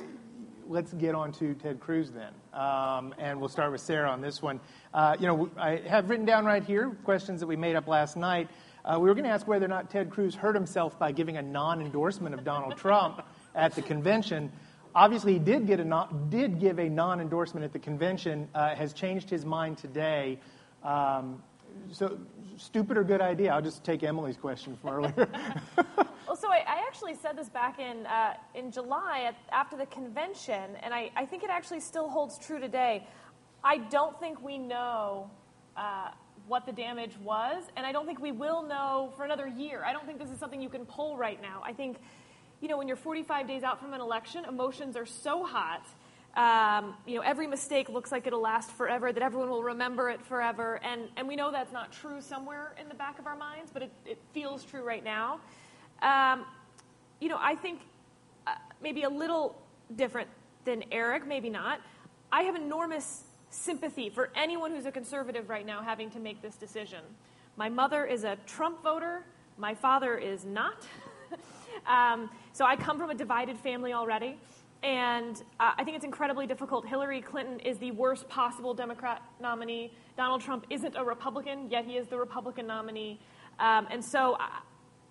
[0.67, 2.33] let's get on to Ted Cruz then.
[2.59, 4.59] Um, and we'll start with Sarah on this one.
[4.93, 8.17] Uh, you know, I have written down right here questions that we made up last
[8.17, 8.49] night.
[8.85, 11.37] Uh, we were going to ask whether or not Ted Cruz hurt himself by giving
[11.37, 13.23] a non endorsement of Donald Trump
[13.55, 14.51] at the convention.
[14.95, 18.75] Obviously, he did, get a non- did give a non endorsement at the convention, uh,
[18.75, 20.39] has changed his mind today.
[20.85, 21.43] Um,
[21.91, 22.19] so,
[22.57, 23.53] stupid or good idea?
[23.53, 25.29] I'll just take Emily's question from earlier.
[26.33, 29.85] Well, so I, I actually said this back in uh, in July at, after the
[29.85, 33.07] convention, and I, I think it actually still holds true today.
[33.63, 35.31] I don't think we know
[35.77, 36.13] uh,
[36.49, 39.83] what the damage was, and I don't think we will know for another year.
[39.85, 41.61] I don't think this is something you can pull right now.
[41.65, 41.99] I think,
[42.63, 45.87] you know, when you're 45 days out from an election, emotions are so hot.
[46.35, 50.25] Um, you know, every mistake looks like it'll last forever, that everyone will remember it
[50.25, 50.81] forever.
[50.83, 53.83] And, and we know that's not true somewhere in the back of our minds, but
[53.83, 55.41] it, it feels true right now.
[56.01, 56.47] Um,
[57.21, 57.81] you know, I think
[58.47, 58.53] uh,
[58.83, 59.61] maybe a little
[59.95, 60.29] different
[60.65, 61.81] than Erick, maybe not.
[62.31, 66.57] I have enormous sympathy for anyone who's a conservative right now having to make this
[66.57, 67.01] decision.
[67.57, 69.25] My mother is a Trump voter,
[69.59, 70.87] my father is not.
[71.87, 74.39] um, so I come from a divided family already.
[74.83, 76.87] And uh, I think it's incredibly difficult.
[76.87, 79.93] Hillary Clinton is the worst possible Democrat nominee.
[80.17, 83.21] Donald Trump isn't a Republican, yet he is the Republican nominee.
[83.61, 84.59] Um, and so I,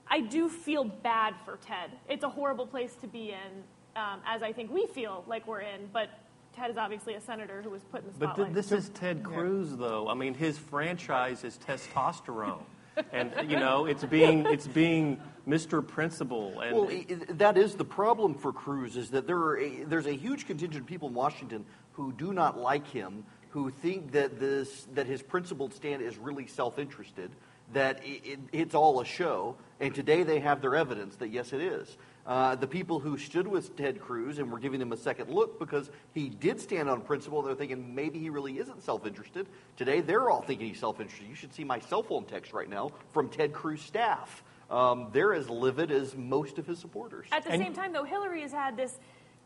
[0.10, 1.92] I do feel bad for Ted.
[2.10, 3.64] It's a horrible place to be in,
[3.96, 5.90] um, as I think we feel like we're in.
[5.94, 6.10] But
[6.54, 8.54] Ted is obviously a senator who was put in the But spotlight.
[8.54, 10.10] th- this is Ted Cruz, though.
[10.10, 12.64] I mean, his franchise is testosterone,
[13.12, 15.86] and you know, it's being it's being Mr.
[15.86, 16.90] Principle, and Well,
[17.30, 20.84] that is the problem for Cruz is that there are a, there's a huge contingent
[20.84, 25.22] of people in Washington who do not like him, who think that this that his
[25.22, 27.32] principled stand is really self-interested,
[27.74, 31.54] that i it, it's all a show, and today they have their evidence that yes,
[31.54, 31.98] it is.
[32.26, 35.60] Uh, the people who stood with Ted Cruz and were giving him a second look
[35.60, 39.48] because he did stand on principle, they're thinking maybe he really isn't self-interested.
[39.76, 41.28] Today, they're all thinking he's self-interested.
[41.28, 44.44] You should see my cell phone text right now from Ted Cruz staff.
[44.70, 47.28] Um, they're as livid as most of his supporters.
[47.32, 48.98] At the same time, though, Hillary has had this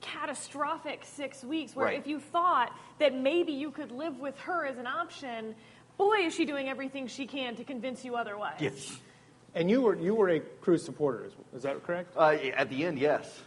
[0.01, 1.99] catastrophic six weeks where Right.
[1.99, 5.55] if you thought that maybe you could live with her as an option,
[5.97, 8.57] boy, is she doing everything she can to convince you otherwise.
[8.59, 8.99] Yes.
[9.55, 12.15] And you were, you were a Cruz supporter, is, is that correct?
[12.15, 13.41] Uh, at the end, yes.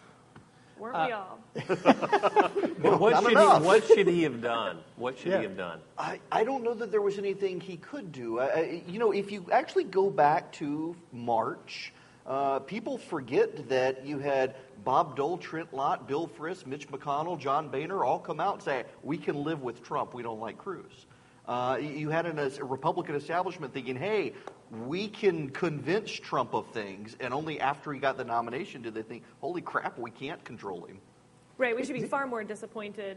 [0.78, 1.38] Weren't Uh, we all?
[2.80, 3.62] But what Not should enough.
[3.62, 4.78] he what should he have done?
[4.96, 5.38] What should Yeah.
[5.38, 5.80] he have done?
[5.98, 8.38] I, I don't know that there was anything he could do.
[8.38, 11.92] I, I, you know, if you actually go back to March,
[12.26, 14.54] uh, people forget that you had
[14.84, 18.84] Bob Dole, Trent Lott, Bill Frist, Mitch McConnell, John Boehner all come out and say,
[19.02, 20.14] we can live with Trump.
[20.14, 21.06] We don't like Cruz.
[21.48, 24.32] Uh, you- you had an, a Republican establishment thinking, hey,
[24.70, 27.16] we can convince Trump of things.
[27.20, 30.84] And only after he got the nomination did they think, holy crap, we can't control
[30.84, 30.98] him.
[31.56, 33.16] Right, we should be far more disappointed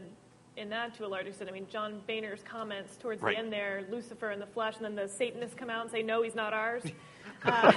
[0.56, 1.48] in that to a large extent.
[1.48, 3.36] I mean, John Boehner's comments towards Right.
[3.36, 6.02] the end there, Lucifer in the flesh, and then the Satanists come out and say,
[6.02, 6.82] no, he's not ours.
[7.44, 7.72] Uh,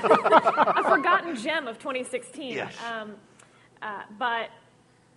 [0.78, 2.54] a forgotten gem of 2016.
[2.54, 2.76] Yes.
[2.84, 3.14] Um,
[3.82, 4.52] uh, but,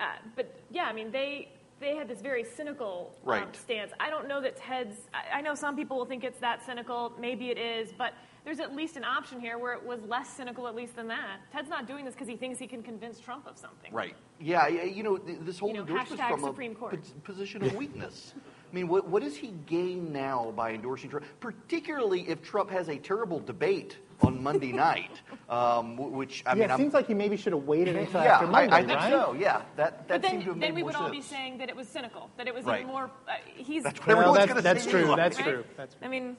[0.01, 0.05] uh,
[0.37, 1.49] but yeah, I mean, they
[1.81, 3.57] they had this very cynical um, Right.
[3.57, 3.93] stance.
[4.01, 4.97] I don't know that Ted's.
[5.13, 7.13] I, I know some people will think it's that cynical.
[7.21, 8.15] Maybe it is, but
[8.49, 11.37] there's at least an option here where it was less cynical, at least than that.
[11.53, 13.93] Ted's not doing this because he thinks he can convince Trump of something.
[13.93, 14.17] Right.
[14.41, 16.93] Yeah, yeah, you know, this whole You know, endorsement hashtag from Supreme a Court.
[16.99, 18.33] pos- position of weakness.
[18.73, 21.27] I mean, what, what does he gain now by endorsing Trump?
[21.41, 25.21] Particularly if Trump has a terrible debate on Monday night,
[25.51, 28.23] um, which I yeah, mean, it I'm, seems like he maybe should have waited until
[28.23, 29.13] yeah, after Monday, I, I think right?
[29.13, 29.35] so.
[29.39, 31.21] Yeah, that But that seemed to then, have then made we more would all be
[31.21, 32.81] saying that it was cynical, that it was Right.
[32.81, 33.11] even more.
[33.29, 33.83] Uh, he's.
[33.83, 34.91] That's what Well, everyone's that's, going to that's say.
[34.91, 35.01] true.
[35.01, 35.17] anyway.
[35.17, 35.45] That's Right?
[35.45, 35.65] true.
[35.77, 36.07] That's true.
[36.07, 36.37] I mean,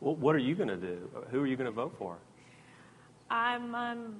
[0.00, 1.08] Well, what are you going to do?
[1.30, 2.16] Who are you going to vote for?
[3.30, 4.16] I'm, I'm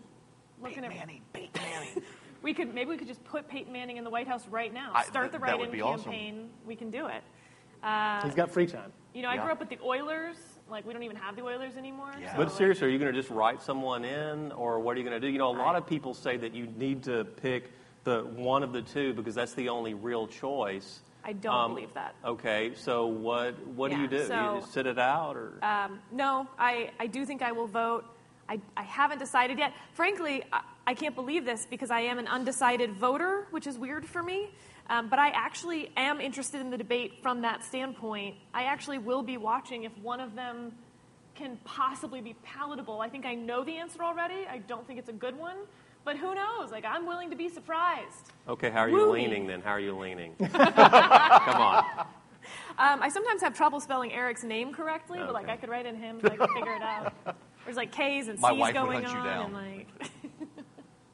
[0.63, 0.91] looking at.
[0.91, 2.03] Manning, Peyton Manning.
[2.43, 4.93] We could maybe we could just put Peyton Manning in the White House right now.
[4.95, 6.05] I- Start the that write-in be awesome.
[6.05, 6.49] campaign.
[6.65, 7.23] We can do it.
[7.83, 8.91] Uh, He's got free time.
[9.13, 9.43] you know, I Yeah.
[9.43, 10.37] grew up with the Oilers.
[10.71, 12.15] Like we don't even have the Oilers anymore.
[12.19, 12.31] Yeah.
[12.33, 15.01] so, But like, seriously, are you going to just write someone in, or what are
[15.01, 15.31] you going to do?
[15.31, 17.73] You know, a lot of people say that you need to pick
[18.05, 21.01] the one of the two because that's the only real choice.
[21.25, 22.15] I don't Um, believe that.
[22.25, 24.25] Okay, so what what do you do?
[24.27, 28.05] so- you sit it out, or Um, no, I, I do think I will vote.
[28.49, 29.73] I, I haven't decided yet.
[29.93, 34.05] Frankly, I, I can't believe this because I am an undecided voter, which is weird
[34.07, 34.51] for me.
[34.89, 38.35] Um, but I actually am interested in the debate from that standpoint.
[38.53, 40.73] I actually will be watching if one of them
[41.37, 43.01] can possibly be palatable.
[43.01, 44.47] I think I know the answer already.
[44.51, 45.57] I don't think it's a good one.
[46.05, 46.71] But who knows?
[46.71, 48.33] Like, I'm willing to be surprised.
[48.49, 49.23] okay, how are you Woo me.
[49.23, 49.61] leaning then?
[49.61, 50.35] How are you leaning?
[50.53, 51.85] Come on.
[52.79, 55.53] Um, I sometimes have trouble spelling Erick's name correctly, but like Okay.
[55.53, 57.13] I could write in him, so I figure it out.
[57.65, 59.45] There's like K's and My C's wife would going hunt you on, down.
[59.45, 60.11] and like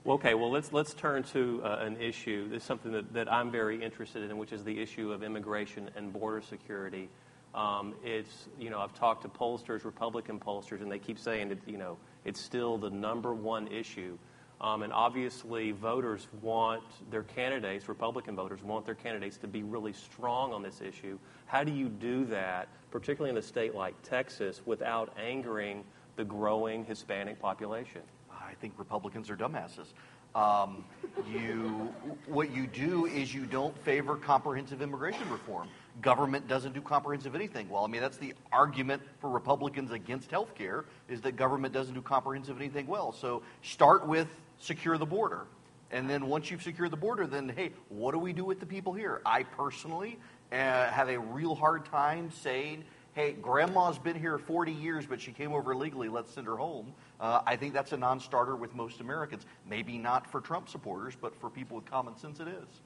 [0.05, 2.49] Well, okay, well, let's, let's turn to uh, an issue.
[2.49, 5.91] This is something that, that I'm very interested in, which is the issue of immigration
[5.97, 7.09] and border security.
[7.55, 11.59] Um, it's, you know, I've talked to pollsters, Republican pollsters, and they keep saying that,
[11.67, 14.17] you know, it's still the number one issue.
[14.61, 19.93] Um, and obviously, voters want their candidates, Republican voters, want their candidates to be really
[19.93, 21.19] strong on this issue.
[21.45, 25.85] How do you do that, particularly in a state like Texas, without angering
[26.17, 28.01] the growing Hispanic population?
[28.31, 29.93] I think Republicans are dumbasses.
[30.35, 30.85] Um,
[31.33, 31.95] you,
[32.27, 35.69] what you do is you don't favor comprehensive immigration reform.
[36.03, 37.71] Government doesn't do comprehensive anything.
[37.71, 41.95] Well, I mean that's the argument for Republicans against health care is that government doesn't
[41.95, 43.13] do comprehensive anything well.
[43.13, 44.29] So start with
[44.59, 45.47] secure the border.
[45.91, 48.67] And then once you've secured the border, then hey, what do we do with the
[48.67, 49.21] people here?
[49.25, 50.19] I personally
[50.53, 52.85] uh, have a real hard time saying,
[53.15, 56.93] hey, grandma's been here 40 years, but she came over illegally, let's send her home.
[57.21, 59.47] Uh, I think that's a non starter with most Americans.
[59.69, 62.81] Maybe not for Trump supporters, but for people with common sense, it is.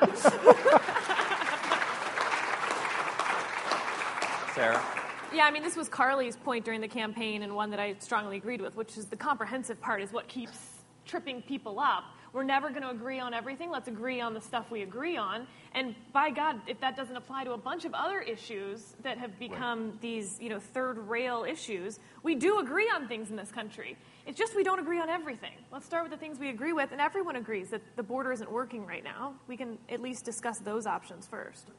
[4.54, 5.07] Sarah?
[5.30, 8.38] Yeah, I mean, this was Carly's point during the campaign, and one that I strongly
[8.38, 10.58] agreed with, which is the comprehensive part is what keeps
[11.04, 12.04] tripping people up.
[12.32, 13.70] We're never going to agree on everything.
[13.70, 15.46] Let's agree on the stuff we agree on.
[15.74, 19.38] And by God, if that doesn't apply to a bunch of other issues that have
[19.38, 23.96] become these, you know, third rail issues, we do agree on things in this country.
[24.28, 25.54] It's just we don't agree on everything.
[25.72, 28.52] Let's start with the things we agree with, and everyone agrees that the border isn't
[28.52, 29.32] working right now.
[29.46, 31.70] We can at least discuss those options first.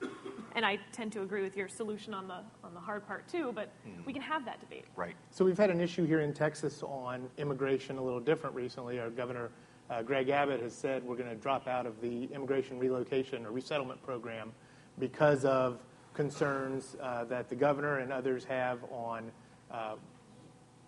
[0.55, 3.51] And I tend to agree with your solution on the on the hard part too,
[3.53, 3.71] but
[4.03, 4.85] we can have that debate.
[4.95, 5.13] Right.
[5.29, 8.99] So we've had an issue here in Texas on immigration a little different recently.
[8.99, 9.51] Our governor,
[9.91, 13.51] uh, Greg Abbott, has said we're going to drop out of the immigration relocation or
[13.51, 14.51] resettlement program
[14.97, 15.77] because of
[16.15, 19.31] concerns uh, that the governor and others have on
[19.69, 19.93] uh,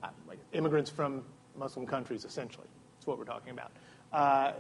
[0.02, 0.10] uh,
[0.54, 1.24] immigrants from
[1.56, 2.68] Muslim countries, essentially.
[2.96, 3.72] That's what we're talking about.
[4.12, 4.54] Uh,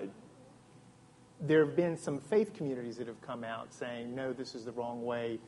[1.41, 4.71] there have been some faith communities that have come out saying, no, this is the
[4.71, 5.39] wrong way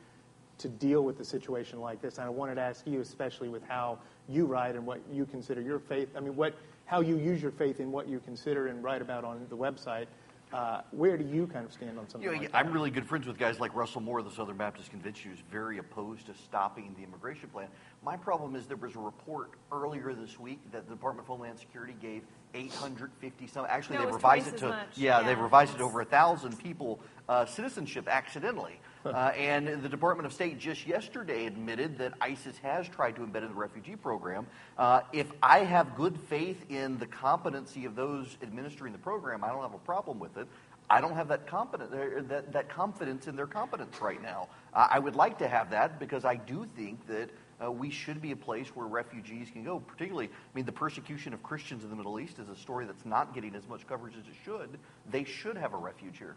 [0.57, 2.17] to deal with a situation like this.
[2.17, 5.61] And I wanted to ask you, especially with how you write and what you consider
[5.61, 8.83] your faith, I mean, what, how you use your faith in what you consider and
[8.83, 10.07] write about on the website.
[10.53, 12.73] Uh, where do you kind of stand on something You know, like I'm that?
[12.73, 15.79] really good friends with guys like Russell Moore of the Southern Baptist Convention, who's very
[15.79, 17.67] opposed to stopping the immigration plan.
[18.03, 21.57] My problem is there was a report earlier this week that the Department of Homeland
[21.57, 22.21] Security gave
[22.53, 23.65] 850 some.
[23.67, 25.23] Actually, No, they revised it to yeah, Yeah.
[25.27, 28.79] they've revised it to over a thousand people uh, citizenship accidentally.
[29.13, 33.43] Uh, and the Department of State just yesterday admitted that ISIS has tried to embed
[33.43, 34.47] in the refugee program.
[34.77, 39.49] Uh, if I have good faith in the competency of those administering the program, I
[39.49, 40.47] don't have a problem with it.
[40.89, 44.47] I don't have that, competent, uh, that, that confidence in their competence right now.
[44.73, 47.29] Uh, I would like to have that because I do think that
[47.63, 49.79] uh, we should be a place where refugees can go.
[49.79, 53.05] Particularly, I mean, the persecution of Christians in the Middle East is a story that's
[53.05, 54.79] not getting as much coverage as it should.
[55.09, 56.35] They should have a refuge here.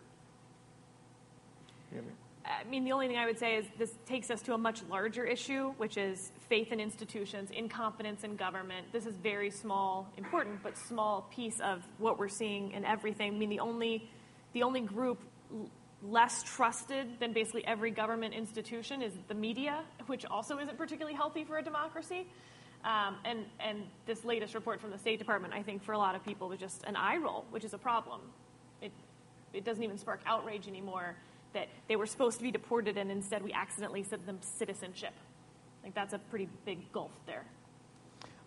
[2.47, 4.83] I mean, the only thing I would say is this takes us to a much
[4.89, 8.87] larger issue, which is faith in institutions, in confidence in government.
[8.93, 13.35] This is very small, important, but small piece of what we're seeing in everything.
[13.35, 14.09] I mean, the only,
[14.53, 15.19] the only group
[16.03, 21.43] less trusted than basically every government institution is the media, which also isn't particularly healthy
[21.43, 22.27] for a democracy.
[22.85, 26.15] Um, and, and this latest report from the State Department, I think, for a lot
[26.15, 28.21] of people was just an eye roll, which is a problem.
[28.81, 28.93] It,
[29.53, 31.17] it doesn't even spark outrage anymore
[31.53, 35.13] that they were supposed to be deported and instead we accidentally sent them citizenship.
[35.83, 37.45] Like that's a pretty big gulf there.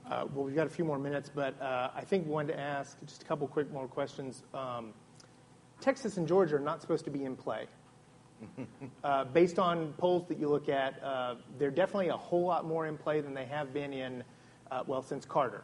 [0.09, 2.59] Uh, well, we've got a few more minutes, but uh, I think we wanted to
[2.59, 4.43] ask just a couple quick more questions.
[4.53, 4.93] Um,
[5.81, 7.67] Texas and Georgia are not supposed to be in play.
[9.03, 12.85] Uh, based on polls that you look at, uh, they're definitely a whole lot more
[12.85, 14.23] in play than they have been in,
[14.71, 15.63] uh, well, since Carter,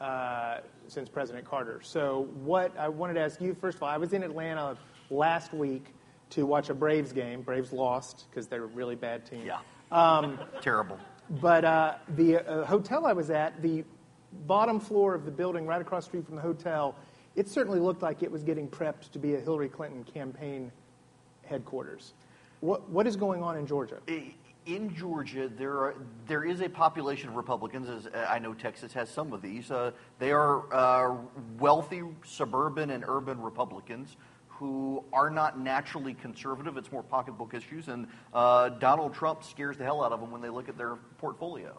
[0.00, 0.58] uh,
[0.88, 1.80] since President Carter.
[1.82, 4.76] So, what I wanted to ask you first of all, I was in Atlanta
[5.10, 5.94] last week
[6.30, 7.42] to watch a Braves game.
[7.42, 9.44] Braves lost because they're a really bad team.
[9.46, 9.58] Yeah.
[9.92, 10.98] Um, Terrible.
[11.40, 13.84] but uh, the uh, hotel I was at, the
[14.46, 16.94] bottom floor of the building right across the street from the hotel,
[17.34, 20.72] it certainly looked like it was getting prepped to be a Hillary Clinton campaign
[21.44, 22.14] headquarters.
[22.60, 23.98] What, what is going on in Georgia?
[24.66, 25.94] In Georgia, there are
[26.26, 27.88] there is a population of Republicans.
[27.88, 29.70] As uh, I know, Texas has some of these.
[29.70, 31.16] Uh, they are uh,
[31.60, 34.16] wealthy suburban and urban Republicans
[34.58, 36.76] who are not naturally conservative.
[36.76, 40.40] It's more pocketbook issues, and uh, Donald Trump scares the hell out of them when
[40.40, 41.78] they look at their portfolio.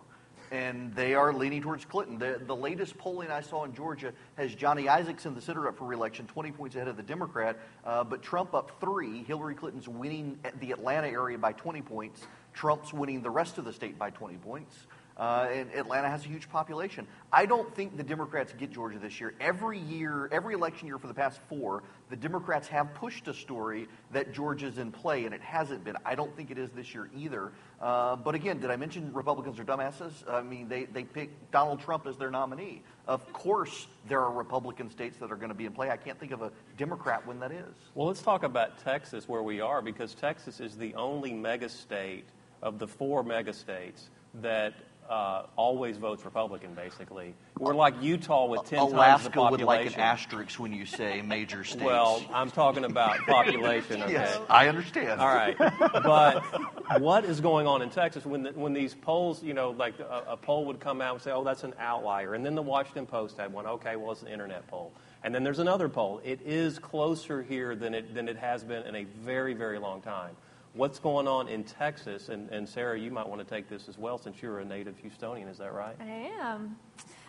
[0.52, 2.20] And they are leaning towards Clinton.
[2.20, 5.86] The, the latest polling I saw in Georgia has Johnny Isakson, the senator, up for
[5.86, 9.24] reelection, 20 points ahead of the Democrat, uh, but Trump up three.
[9.24, 12.22] Hillary Clinton's winning the Atlanta area by 20 points.
[12.54, 14.88] Trump's winning the rest of the state by 20 points.
[15.18, 17.08] Uh, and Atlanta has a huge population.
[17.34, 19.34] I don't think the Democrats get Georgia this year.
[19.42, 23.88] Every year, every election year for the past four, the Democrats have pushed a story
[24.12, 25.96] that Georgia's in play, and it hasn't been.
[26.06, 27.52] I don't think it is this year either.
[27.82, 30.12] Uh, but again, did I mention Republicans are dumbasses?
[30.30, 32.84] I mean, they, they pick Donald Trump as their nominee.
[33.08, 35.90] Of course, there are Republican states that are going to be in play.
[35.90, 37.74] I can't think of a Democrat when that is.
[37.96, 42.26] Well, let's talk about Texas, where we are, because Texas is the only mega state
[42.62, 44.10] of the four mega states
[44.42, 44.74] that
[45.10, 47.34] uh, always votes Republican, basically.
[47.58, 49.52] We're like Utah with 10 Alaska times the population.
[49.52, 51.84] would like an asterisk when you say major states.
[51.84, 54.14] Well, I'm talking about population, okay?
[54.14, 55.22] Yes, I understand.
[55.22, 55.58] All right.
[55.58, 56.44] But
[57.00, 60.24] what is going on in Texas when, the, when these polls, you know, like a,
[60.30, 62.34] a poll would come out and say, oh, that's an outlier.
[62.34, 63.66] And then the Washington Post had one.
[63.66, 64.92] Okay, well, it's an internet poll.
[65.24, 66.22] And then there's another poll.
[66.24, 70.02] It is closer here than it, than it has been in a very, very long
[70.02, 70.36] time
[70.78, 72.30] what's going on in Texas.
[72.30, 74.96] And, and, Sarah, you might want to take this as well since you're a native
[75.02, 75.50] Houstonian.
[75.50, 75.96] Is that right?
[76.00, 76.78] I am.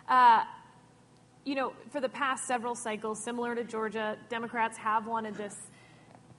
[0.09, 0.45] Uh,
[1.45, 5.57] you know, for the past several cycles, similar to Georgia, Democrats have wanted this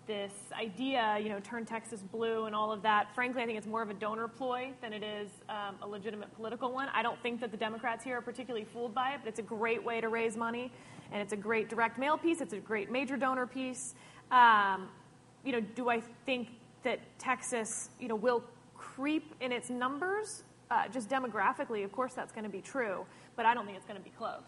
[0.06, 3.14] this idea, you know, turn Texas blue and all of that.
[3.14, 6.34] Frankly, I think it's more of a donor ploy than it is um, a legitimate
[6.36, 6.88] political one.
[6.96, 9.44] I don't think that the Democrats here are particularly fooled by it, but it's a
[9.44, 10.72] great way to raise money,
[11.12, 12.42] and it's a great direct mail piece.
[12.42, 13.94] It's a great major donor piece.
[14.32, 14.90] Um,
[15.46, 16.48] you know, do I think
[16.84, 18.44] that Texas, you know, will
[18.76, 23.06] creep in its numbers, uh, just demographically, of course that's going to be true,
[23.36, 24.42] but I don't think it's going to be close.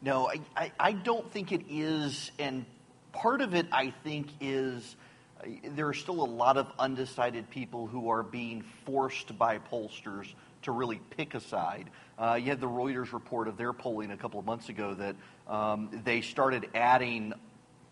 [0.00, 2.64] No, I, don't think it is, and
[3.12, 4.94] part of it, I think, is
[5.40, 10.32] uh, there are still a lot of undecided people who are being forced by pollsters
[10.62, 11.90] to really pick a side.
[12.16, 15.16] Uh, you had the Reuters report of their polling a couple of months ago that
[15.52, 17.32] um, they started adding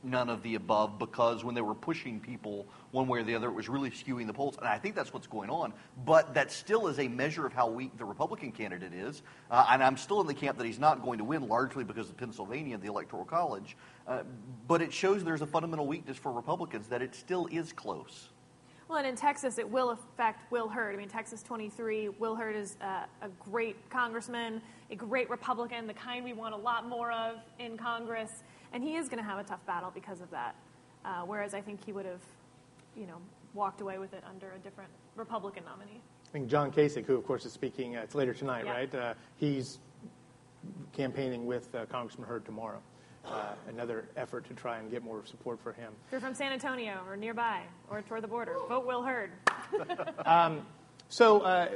[0.07, 3.49] none of the above because when they were pushing people one way or the other,
[3.49, 4.57] it was really skewing the polls.
[4.59, 5.73] And I think that's what's going on.
[6.05, 9.23] But that still is a measure of how weak the Republican candidate is.
[9.51, 12.09] Uh, and I'm still in the camp that he's not going to win largely because
[12.09, 13.77] of Pennsylvania and the Electoral College.
[14.07, 14.23] Uh,
[14.69, 18.31] but it shows there's a fundamental weakness for Republicans that it still is close.
[18.89, 20.95] Well, and in Texas, it will affect Will Hurd.
[20.95, 25.95] I mean, Texas 23, Will Hurd is uh, a great congressman, a great Republican, the
[25.95, 28.45] kind we want a lot more of in Congress.
[28.73, 30.55] And he is going to have a tough battle because of that.
[31.05, 32.21] Uh, whereas I think he would have,
[32.97, 33.19] you know,
[33.55, 36.01] walked away with it under a different Republican nominee.
[36.27, 38.73] I think John Kasich, who of course is speaking, uh, it's later tonight, yeah.
[38.73, 38.95] right?
[38.95, 39.79] Uh, he's
[40.93, 42.81] campaigning with uh, Congressman Hurd tomorrow.
[43.25, 45.93] Uh, another effort to try and get more support for him.
[46.07, 49.33] If you're from San Antonio or nearby or toward the border, vote Will Hurd.
[50.27, 50.65] um,
[51.09, 51.69] so, uh,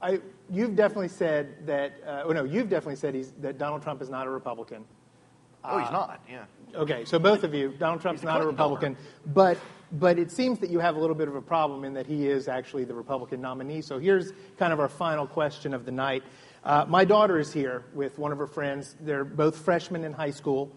[0.00, 0.20] I,
[0.50, 1.92] you've definitely said that.
[2.06, 4.84] Uh, oh no, you've definitely said that Donald Trump is not a Republican.
[5.68, 6.20] Oh, he's not.
[6.28, 6.44] Yeah.
[6.74, 8.96] Okay, so both of you, Donald Trump's not a Republican,
[9.26, 9.58] but
[9.90, 12.26] but it seems that you have a little bit of a problem in that he
[12.26, 13.80] is actually the Republican nominee.
[13.80, 16.22] So here's kind of our final question of the night.
[16.62, 18.96] Uh, my daughter is here with one of her friends.
[19.00, 20.70] They're both freshmen in high school.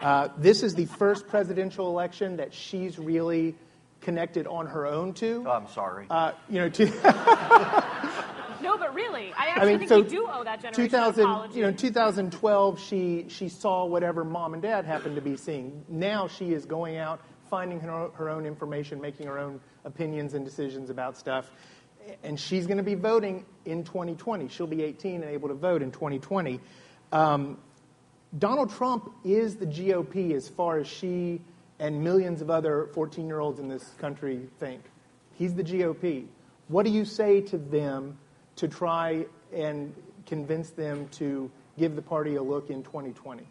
[0.00, 3.54] Uh, this is the first presidential election that she's really
[4.00, 5.44] connected on her own to.
[5.46, 6.06] Oh, I'm sorry.
[6.10, 6.86] Uh, you know, to
[8.62, 11.24] No, but really, I actually I mean, think so we do owe that generation 2000,
[11.24, 11.58] an apology.
[11.58, 15.84] You know, 2012, she she saw whatever mom and dad happened to be seeing.
[15.88, 20.44] Now she is going out, finding her, her own information, making her own opinions and
[20.44, 21.50] decisions about stuff.
[22.22, 24.48] And she's going to be voting in 2020.
[24.48, 26.60] She'll be 18 and able to vote in 2020.
[27.10, 27.58] Um,
[28.38, 31.40] Donald Trump is the GOP as far as she
[31.78, 34.82] and millions of other 14 year olds in this country think.
[35.34, 36.26] He's the GOP.
[36.68, 38.18] What do you say to them
[38.56, 39.94] to try and
[40.26, 43.46] convince them to give the party a look in 2020?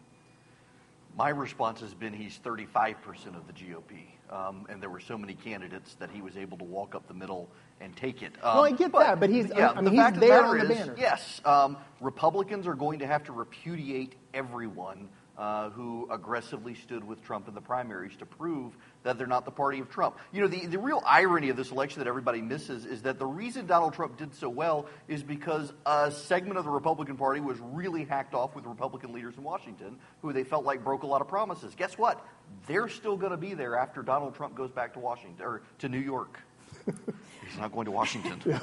[1.16, 4.02] My response has been he's 35% of the GOP.
[4.28, 7.14] Um, and there were so many candidates that he was able to walk up the
[7.14, 7.48] middle
[7.80, 8.32] and take it.
[8.42, 10.48] Um, well, I get but, that, but he's, yeah, I mean, the he's there the
[10.48, 10.94] on the is, banner.
[10.98, 17.22] Yes, um, Republicans are going to have to repudiate everyone uh, who aggressively stood with
[17.22, 18.76] Trump in the primaries to prove
[19.06, 20.18] that they're not the party of Trump.
[20.32, 23.26] You know, the, the real irony of this election that everybody misses is that the
[23.26, 27.58] reason Donald Trump did so well is because a segment of the Republican Party was
[27.60, 31.20] really hacked off with Republican leaders in Washington who they felt like broke a lot
[31.20, 31.74] of promises.
[31.76, 32.26] Guess what?
[32.66, 35.88] They're still going to be there after Donald Trump goes back to Washington or to
[35.88, 36.40] New York.
[36.86, 38.40] He's not going to Washington.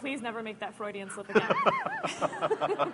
[0.00, 1.50] Please never make that Freudian slip again.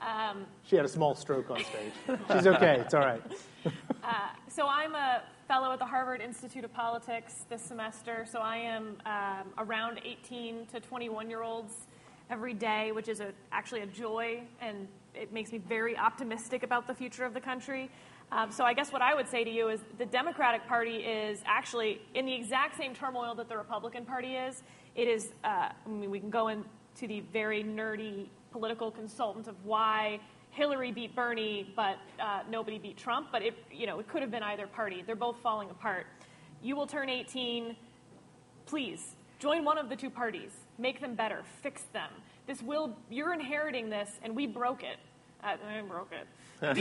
[0.00, 2.18] um, She had a small stroke on stage.
[2.32, 2.80] She's okay.
[2.80, 3.22] It's all right.
[3.66, 4.10] uh,
[4.48, 8.24] so I'm a fellow at the Harvard Institute of Politics this semester.
[8.30, 11.86] So I am um, around 18 to 21 year olds
[12.30, 16.86] every day, which is a, actually a joy, and it makes me very optimistic about
[16.86, 17.90] the future of the country.
[18.32, 21.42] Um, so I guess what I would say to you is the Democratic Party is
[21.46, 24.62] actually in the exact same turmoil that the Republican Party is.
[24.94, 25.32] It is.
[25.42, 26.64] Uh, I mean, we can go into
[27.02, 30.20] the very nerdy political consultant of why
[30.50, 33.28] Hillary beat Bernie, but uh, nobody beat Trump.
[33.30, 35.02] But it, you know, it could have been either party.
[35.06, 36.06] They're both falling apart.
[36.62, 37.76] You will turn 18.
[38.66, 40.50] Please join one of the two parties.
[40.78, 41.42] Make them better.
[41.62, 42.10] Fix them.
[42.46, 42.96] This will.
[43.10, 44.98] You're inheriting this, and we broke it.
[45.42, 46.26] Uh, I broke it.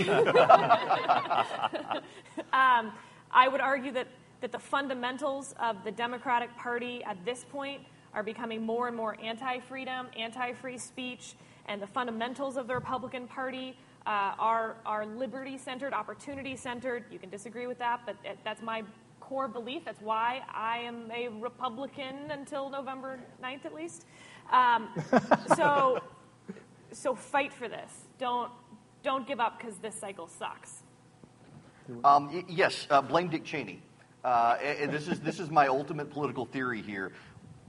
[2.53, 2.91] um,
[3.31, 4.07] I would argue that,
[4.41, 9.15] that the fundamentals of the Democratic Party at this point are becoming more and more
[9.23, 11.35] anti freedom, anti free speech,
[11.69, 17.05] and the fundamentals of the Republican Party uh, are, are liberty centered, opportunity centered.
[17.11, 18.83] You can disagree with that, but that's my
[19.19, 19.85] core belief.
[19.85, 24.05] That's why I am a Republican until November 9th, at least.
[24.51, 24.89] Um,
[25.55, 26.01] so,
[26.91, 28.07] so fight for this.
[28.17, 28.51] Don't
[29.01, 30.83] don't give up because this cycle sucks.
[32.03, 33.81] Um, yes, uh, blame Dick Cheney.
[34.25, 37.13] Uh, this is this is my ultimate political theory here.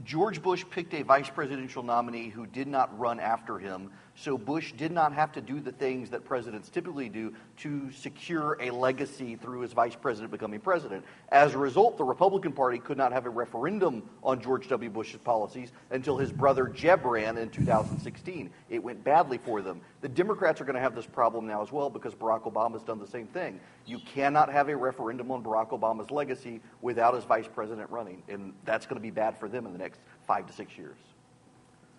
[0.04, 4.72] George Bush picked a vice presidential nominee who did not run after him, so Bush
[4.72, 9.36] did not have to do the things that presidents typically do to secure a legacy
[9.36, 11.04] through his vice president becoming president.
[11.30, 14.90] As a result, the Republican Party could not have a referendum on George W.
[14.90, 18.50] Bush's policies until his brother Jeb ran in 2016.
[18.68, 19.80] It went badly for them.
[20.00, 22.98] The Democrats are going to have this problem now as well because Barack Obama's done
[22.98, 23.60] the same thing.
[23.86, 28.52] You cannot have a referendum on Barack Obama's legacy without his vice president running, and
[28.64, 30.96] that's going to be bad for them in the next five to six years.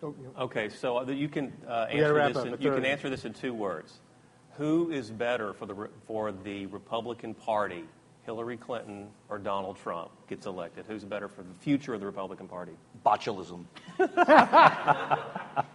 [0.04, 2.43] Okay, so uh, you can uh, answer this.
[2.43, 3.99] In, you can answer this in two words.
[4.58, 7.84] Who is better for the for the Republican Party,
[8.26, 10.86] Hillary Clinton or Donald Trump gets elected?
[10.88, 12.74] Who's better for the future of the Republican Party?
[13.06, 13.66] Botulism.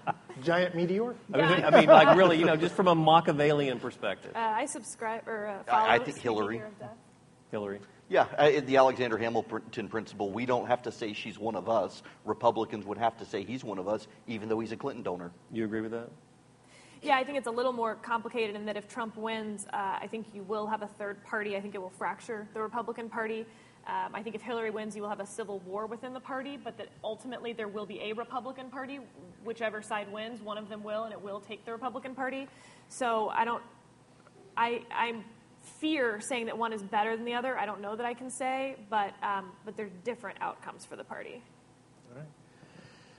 [0.43, 1.15] Giant meteor?
[1.33, 4.33] I mean, I mean, like really, you know, just from a Machiavellian perspective.
[4.35, 5.89] Uh, I subscribe or uh, follow.
[5.89, 6.57] I think Hillary.
[6.57, 6.97] here of death.
[7.51, 7.81] Hillary.
[8.09, 10.31] Yeah, uh, the Alexander Hamilton principle.
[10.31, 12.03] We don't have to say she's one of us.
[12.25, 15.33] Republicans would have to say he's one of us, even though he's a Clinton donor.
[15.53, 16.09] You agree with that?
[17.03, 20.09] Yeah, I think it's a little more complicated in that if Trump wins, uh, I
[20.09, 21.57] think you will have a third party.
[21.57, 23.45] I think it will fracture the Republican Party.
[23.89, 26.57] Um, I think if Hillary wins, you will have a civil war within the party,
[26.57, 29.01] but that ultimately there will be a Republican Party.
[29.45, 32.49] Whichever side wins, one of them will, and it will take the Republican Party.
[32.89, 33.63] So I don't,
[34.57, 35.23] I, I
[35.81, 37.59] fear saying that one is better than the other.
[37.59, 41.05] I don't know that I can say, but, um, but they're different outcomes for the
[41.05, 41.43] party.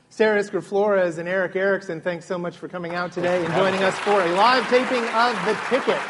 [0.10, 3.84] Sarah Isgur Flores and Erick Erickson, thanks so much for coming out today and joining
[3.84, 6.01] us for a live taping of The Ticket.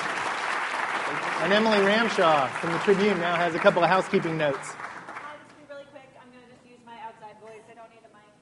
[1.41, 4.57] And Emily Ramshaw from the Tribune now has a couple of housekeeping notes.
[4.57, 6.09] I'll be really quick.
[6.21, 7.61] I'm going to just use my outside voice.
[7.69, 8.33] I don't need a mic.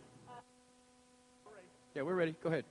[1.95, 2.35] Yeah, we're ready.
[2.43, 2.65] Go ahead.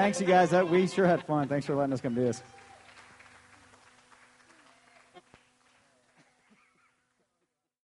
[0.00, 0.48] Thanks, you guys.
[0.48, 1.46] That, we sure had fun.
[1.46, 2.42] Thanks for letting us come do this.